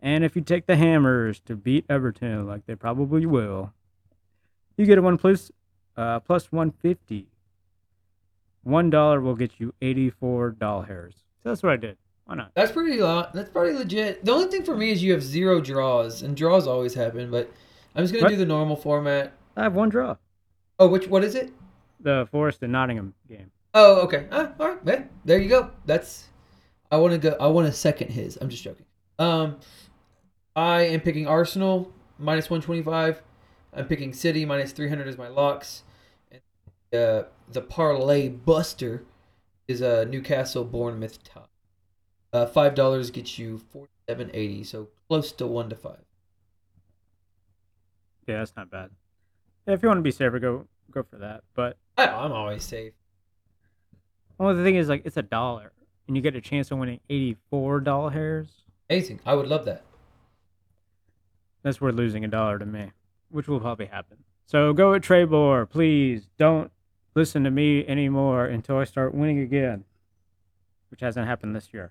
And 0.00 0.24
if 0.24 0.36
you 0.36 0.42
take 0.42 0.66
the 0.66 0.76
Hammers 0.76 1.40
to 1.46 1.56
beat 1.56 1.84
Everton, 1.88 2.46
like 2.46 2.66
they 2.66 2.74
probably 2.74 3.26
will, 3.26 3.72
you 4.76 4.86
get 4.86 4.98
a 4.98 5.02
one 5.02 5.16
plus, 5.18 5.50
uh, 5.96 6.20
plus 6.20 6.52
150. 6.52 7.28
One 8.62 8.90
dollar 8.90 9.20
will 9.20 9.36
get 9.36 9.58
you 9.58 9.74
84 9.80 10.50
doll 10.52 10.82
hairs. 10.82 11.14
So 11.42 11.50
that's 11.50 11.62
what 11.62 11.72
I 11.72 11.76
did. 11.76 11.96
Why 12.24 12.34
not? 12.34 12.50
That's 12.54 12.72
pretty. 12.72 13.00
Lo- 13.00 13.28
that's 13.32 13.50
pretty 13.50 13.78
legit. 13.78 14.24
The 14.24 14.32
only 14.32 14.48
thing 14.48 14.64
for 14.64 14.76
me 14.76 14.90
is 14.90 15.02
you 15.02 15.12
have 15.12 15.22
zero 15.22 15.60
draws, 15.60 16.22
and 16.22 16.36
draws 16.36 16.66
always 16.66 16.92
happen. 16.92 17.30
But 17.30 17.48
I'm 17.96 18.04
just 18.04 18.12
gonna 18.12 18.24
What? 18.24 18.30
do 18.30 18.36
the 18.36 18.46
normal 18.46 18.76
format. 18.76 19.32
I 19.56 19.62
have 19.64 19.74
one 19.74 19.88
draw. 19.88 20.16
Oh, 20.78 20.88
which 20.88 21.08
what 21.08 21.24
is 21.24 21.34
it? 21.34 21.52
The 22.00 22.28
Forest 22.30 22.62
and 22.62 22.72
Nottingham 22.72 23.14
game. 23.28 23.50
Oh, 23.74 24.02
okay. 24.02 24.26
Ah, 24.30 24.52
all 24.60 24.68
right. 24.68 24.78
Yeah, 24.84 25.04
there 25.24 25.38
you 25.38 25.48
go. 25.48 25.70
That's. 25.86 26.28
I 26.90 26.98
want 26.98 27.12
to 27.14 27.18
go. 27.18 27.36
I 27.40 27.46
want 27.48 27.66
to 27.66 27.72
second 27.72 28.10
his. 28.10 28.38
I'm 28.40 28.48
just 28.48 28.62
joking. 28.62 28.86
Um, 29.18 29.56
I 30.54 30.82
am 30.82 31.00
picking 31.00 31.26
Arsenal 31.26 31.92
minus 32.18 32.48
125. 32.50 33.22
I'm 33.74 33.86
picking 33.86 34.12
City 34.12 34.44
minus 34.44 34.72
300 34.72 35.08
as 35.08 35.18
my 35.18 35.28
locks. 35.28 35.82
And 36.30 36.40
uh, 37.00 37.24
the 37.50 37.60
parlay 37.62 38.28
buster 38.28 39.04
is 39.68 39.80
a 39.80 40.02
uh, 40.02 40.04
Newcastle 40.04 40.64
Bournemouth 40.64 41.24
top. 41.24 41.50
Uh, 42.32 42.46
five 42.46 42.74
dollars 42.74 43.10
gets 43.10 43.38
you 43.38 43.60
47.80, 44.08 44.66
so 44.66 44.88
close 45.08 45.32
to 45.32 45.46
one 45.46 45.68
to 45.70 45.76
five. 45.76 46.04
Yeah, 48.26 48.38
that's 48.38 48.54
not 48.56 48.70
bad. 48.70 48.90
Yeah, 49.66 49.74
if 49.74 49.82
you 49.82 49.88
want 49.88 49.98
to 49.98 50.02
be 50.02 50.10
safer, 50.10 50.38
go 50.38 50.66
go 50.90 51.02
for 51.02 51.18
that. 51.18 51.42
But 51.54 51.76
I, 51.96 52.06
I'm 52.08 52.32
always 52.32 52.64
safe. 52.64 52.92
well, 54.38 54.54
the 54.54 54.62
thing 54.62 54.76
is, 54.76 54.88
like, 54.88 55.02
it's 55.04 55.16
a 55.16 55.22
dollar, 55.22 55.72
and 56.06 56.16
you 56.16 56.22
get 56.22 56.34
a 56.36 56.40
chance 56.40 56.70
of 56.70 56.78
winning 56.78 57.00
84 57.08 57.80
doll 57.80 58.08
hairs. 58.10 58.48
Amazing. 58.90 59.20
I 59.26 59.34
would 59.34 59.48
love 59.48 59.64
that. 59.64 59.82
That's 61.62 61.80
worth 61.80 61.94
losing 61.96 62.24
a 62.24 62.28
dollar 62.28 62.58
to 62.58 62.66
me, 62.66 62.92
which 63.30 63.48
will 63.48 63.60
probably 63.60 63.86
happen. 63.86 64.18
So 64.46 64.72
go 64.72 64.94
at 64.94 65.02
Trebor, 65.02 65.68
please. 65.68 66.28
Don't 66.38 66.70
listen 67.16 67.42
to 67.44 67.50
me 67.50 67.84
anymore 67.86 68.46
until 68.46 68.76
I 68.78 68.84
start 68.84 69.14
winning 69.14 69.40
again, 69.40 69.84
which 70.90 71.00
hasn't 71.00 71.26
happened 71.26 71.56
this 71.56 71.70
year. 71.72 71.90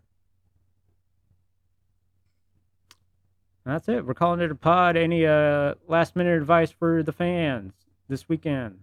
And 3.65 3.73
that's 3.73 3.89
it. 3.89 4.06
We're 4.06 4.13
calling 4.13 4.41
it 4.41 4.51
a 4.51 4.56
pod. 4.56 4.95
Any 4.95 5.25
uh, 5.25 5.73
last 5.88 6.15
minute 6.15 6.38
advice 6.38 6.71
for 6.71 7.01
the 7.01 7.12
fans 7.12 7.73
this 8.08 8.30
weekend? 8.30 8.80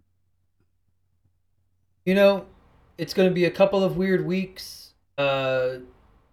You 2.04 2.16
know, 2.16 2.46
it's 2.98 3.14
going 3.14 3.28
to 3.28 3.34
be 3.34 3.44
a 3.44 3.50
couple 3.50 3.84
of 3.84 3.96
weird 3.96 4.26
weeks. 4.26 4.94
Uh, 5.16 5.74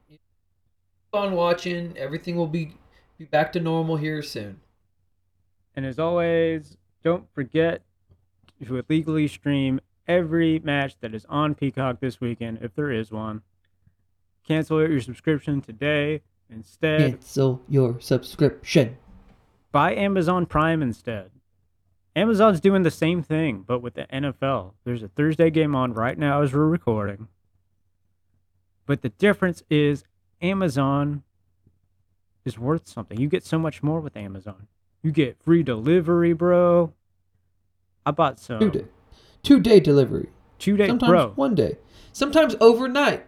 keep 0.09 0.19
on 1.13 1.33
watching. 1.33 1.95
Everything 1.95 2.35
will 2.35 2.47
be 2.47 2.73
be 3.19 3.25
back 3.25 3.51
to 3.51 3.59
normal 3.59 3.97
here 3.97 4.23
soon. 4.23 4.61
And 5.75 5.85
as 5.85 5.99
always, 5.99 6.77
don't 7.03 7.25
forget 7.35 7.83
to 8.65 8.77
illegally 8.77 9.27
stream 9.27 9.79
every 10.07 10.59
match 10.59 10.95
that 11.01 11.13
is 11.13 11.25
on 11.29 11.53
Peacock 11.53 11.99
this 11.99 12.19
weekend, 12.19 12.59
if 12.61 12.73
there 12.75 12.91
is 12.91 13.11
one. 13.11 13.41
Cancel 14.47 14.79
your 14.79 15.01
subscription 15.01 15.61
today. 15.61 16.21
Instead, 16.49 16.99
Cancel 17.11 17.61
your 17.67 17.99
subscription. 17.99 18.97
buy 19.71 19.93
Amazon 19.95 20.45
Prime 20.45 20.81
instead. 20.81 21.31
Amazon's 22.15 22.59
doing 22.59 22.81
the 22.83 22.91
same 22.91 23.21
thing, 23.21 23.63
but 23.65 23.79
with 23.81 23.93
the 23.93 24.05
NFL. 24.11 24.73
There's 24.83 25.03
a 25.03 25.07
Thursday 25.07 25.49
game 25.51 25.75
on 25.75 25.93
right 25.93 26.17
now 26.17 26.41
as 26.41 26.53
we're 26.53 26.65
recording. 26.67 27.27
But 28.85 29.03
the 29.03 29.09
difference 29.09 29.61
is 29.69 30.03
Amazon 30.41 31.23
is 32.45 32.57
worth 32.57 32.87
something. 32.87 33.19
You 33.19 33.27
get 33.29 33.45
so 33.45 33.59
much 33.59 33.83
more 33.83 33.99
with 33.99 34.17
Amazon. 34.17 34.67
You 35.03 35.11
get 35.11 35.37
free 35.41 35.61
delivery, 35.63 36.33
bro. 36.33 36.93
I 38.05 38.11
bought 38.11 38.39
some 38.39 38.59
Two 38.59 38.71
day, 38.71 38.85
two 39.43 39.59
day 39.59 39.79
delivery. 39.79 40.29
two 40.57 40.75
day, 40.75 40.87
Sometimes 40.87 41.09
bro. 41.09 41.31
one 41.35 41.53
day. 41.53 41.77
Sometimes 42.11 42.55
overnight. 42.59 43.25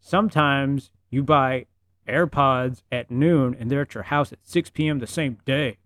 Sometimes 0.00 0.90
you 1.10 1.22
buy 1.24 1.66
AirPods 2.06 2.82
at 2.90 3.10
noon 3.10 3.56
and 3.58 3.70
they're 3.70 3.82
at 3.82 3.94
your 3.94 4.04
house 4.04 4.32
at 4.32 4.38
6 4.44 4.70
p.m. 4.70 4.98
the 4.98 5.06
same 5.06 5.38
day. 5.44 5.78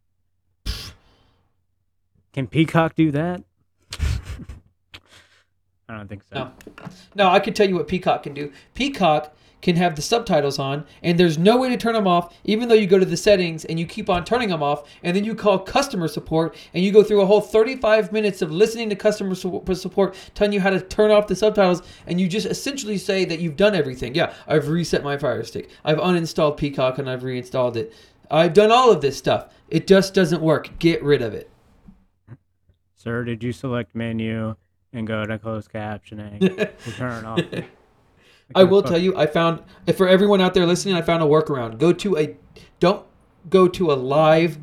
Can 2.32 2.46
Peacock 2.46 2.94
do 2.94 3.10
that? 3.10 3.42
I 5.90 5.96
don't 5.96 6.08
think 6.08 6.22
so. 6.22 6.36
No. 6.36 6.52
No, 7.16 7.28
I 7.28 7.40
can 7.40 7.52
tell 7.52 7.68
you 7.68 7.74
what 7.74 7.88
Peacock 7.88 8.22
can 8.22 8.32
do. 8.32 8.52
Peacock 8.74 9.34
can 9.60 9.74
have 9.74 9.96
the 9.96 10.02
subtitles 10.02 10.58
on, 10.58 10.86
and 11.02 11.18
there's 11.18 11.36
no 11.36 11.58
way 11.58 11.68
to 11.68 11.76
turn 11.76 11.94
them 11.94 12.06
off, 12.06 12.32
even 12.44 12.68
though 12.68 12.76
you 12.76 12.86
go 12.86 12.98
to 12.98 13.04
the 13.04 13.16
settings 13.16 13.64
and 13.64 13.78
you 13.78 13.84
keep 13.84 14.08
on 14.08 14.24
turning 14.24 14.50
them 14.50 14.62
off, 14.62 14.88
and 15.02 15.16
then 15.16 15.24
you 15.24 15.34
call 15.34 15.58
customer 15.58 16.06
support, 16.06 16.56
and 16.72 16.84
you 16.84 16.92
go 16.92 17.02
through 17.02 17.20
a 17.20 17.26
whole 17.26 17.40
35 17.40 18.12
minutes 18.12 18.40
of 18.40 18.52
listening 18.52 18.88
to 18.88 18.94
customer 18.96 19.34
su- 19.34 19.62
support 19.74 20.14
telling 20.34 20.52
you 20.52 20.60
how 20.60 20.70
to 20.70 20.80
turn 20.80 21.10
off 21.10 21.26
the 21.26 21.34
subtitles, 21.34 21.82
and 22.06 22.20
you 22.20 22.28
just 22.28 22.46
essentially 22.46 22.96
say 22.96 23.24
that 23.24 23.40
you've 23.40 23.56
done 23.56 23.74
everything. 23.74 24.14
Yeah, 24.14 24.32
I've 24.46 24.68
reset 24.68 25.02
my 25.02 25.18
Fire 25.18 25.42
Stick, 25.42 25.68
I've 25.84 25.98
uninstalled 25.98 26.56
Peacock, 26.56 26.98
and 26.98 27.10
I've 27.10 27.24
reinstalled 27.24 27.76
it. 27.76 27.92
I've 28.30 28.54
done 28.54 28.70
all 28.70 28.92
of 28.92 29.00
this 29.00 29.18
stuff. 29.18 29.52
It 29.68 29.88
just 29.88 30.14
doesn't 30.14 30.40
work. 30.40 30.78
Get 30.78 31.02
rid 31.02 31.20
of 31.20 31.34
it. 31.34 31.50
Sir, 32.94 33.24
did 33.24 33.42
you 33.42 33.50
select 33.52 33.94
menu 33.94 34.54
and 34.92 35.06
go 35.06 35.24
to 35.24 35.38
closed 35.38 35.70
captioning 35.70 36.40
to 36.84 36.92
turn 36.92 37.24
off? 37.24 37.40
I 38.54 38.64
will 38.64 38.82
tell 38.82 38.98
you, 38.98 39.16
I 39.16 39.26
found 39.26 39.62
for 39.96 40.08
everyone 40.08 40.40
out 40.40 40.54
there 40.54 40.66
listening, 40.66 40.94
I 40.94 41.02
found 41.02 41.22
a 41.22 41.26
workaround. 41.26 41.78
Go 41.78 41.92
to 41.92 42.16
a 42.16 42.36
don't 42.80 43.06
go 43.48 43.68
to 43.68 43.92
a 43.92 43.94
live 43.94 44.58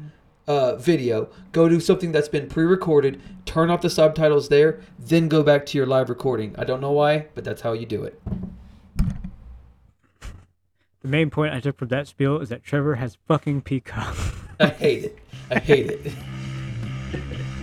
uh, 0.47 0.75
video. 0.75 1.29
Go 1.51 1.69
to 1.69 1.79
something 1.79 2.11
that's 2.11 2.29
been 2.29 2.47
pre-recorded. 2.47 3.21
Turn 3.45 3.69
off 3.69 3.81
the 3.81 3.89
subtitles 3.89 4.49
there, 4.49 4.81
then 4.99 5.27
go 5.27 5.43
back 5.43 5.65
to 5.67 5.77
your 5.77 5.87
live 5.87 6.09
recording. 6.09 6.55
I 6.57 6.63
don't 6.63 6.81
know 6.81 6.91
why, 6.91 7.27
but 7.35 7.43
that's 7.43 7.61
how 7.61 7.73
you 7.73 7.85
do 7.85 8.03
it. 8.03 8.21
The 11.01 11.07
main 11.07 11.29
point 11.29 11.53
I 11.53 11.59
took 11.59 11.77
from 11.77 11.89
that 11.89 12.07
spiel 12.07 12.39
is 12.39 12.49
that 12.49 12.63
Trevor 12.63 12.95
has 12.95 13.17
fucking 13.27 13.61
Peacock. 13.61 14.17
I 14.59 14.67
hate 14.67 15.03
it. 15.05 15.17
I 15.49 15.59
hate 15.59 15.91
it. 15.91 16.13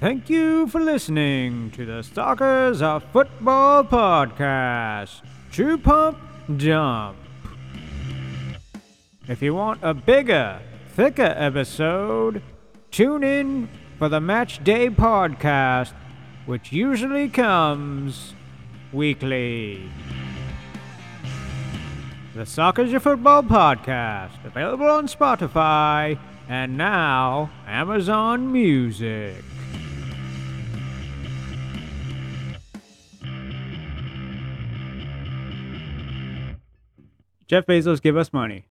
Thank 0.00 0.30
you 0.30 0.68
for 0.68 0.80
listening 0.80 1.72
to 1.72 1.84
the 1.84 2.04
Stalkers 2.04 2.80
of 2.80 3.02
Football 3.12 3.82
podcast. 3.82 5.22
Two 5.50 5.76
Pump 5.76 6.16
Dump. 6.56 7.16
If 9.26 9.42
you 9.42 9.56
want 9.56 9.80
a 9.82 9.94
bigger, 9.94 10.60
thicker 10.94 11.34
episode, 11.36 12.42
tune 12.92 13.24
in 13.24 13.68
for 13.98 14.08
the 14.08 14.20
Match 14.20 14.62
Day 14.62 14.88
podcast, 14.88 15.94
which 16.46 16.72
usually 16.72 17.28
comes 17.28 18.34
weekly. 18.92 19.90
The 22.36 22.46
Soccer's 22.46 22.92
Your 22.92 23.00
Football 23.00 23.42
podcast, 23.42 24.44
available 24.44 24.86
on 24.86 25.08
Spotify 25.08 26.16
and 26.48 26.78
now 26.78 27.50
Amazon 27.66 28.52
Music. 28.52 29.42
Jeff 37.48 37.64
Bezos, 37.64 38.02
give 38.02 38.14
us 38.18 38.30
money. 38.30 38.67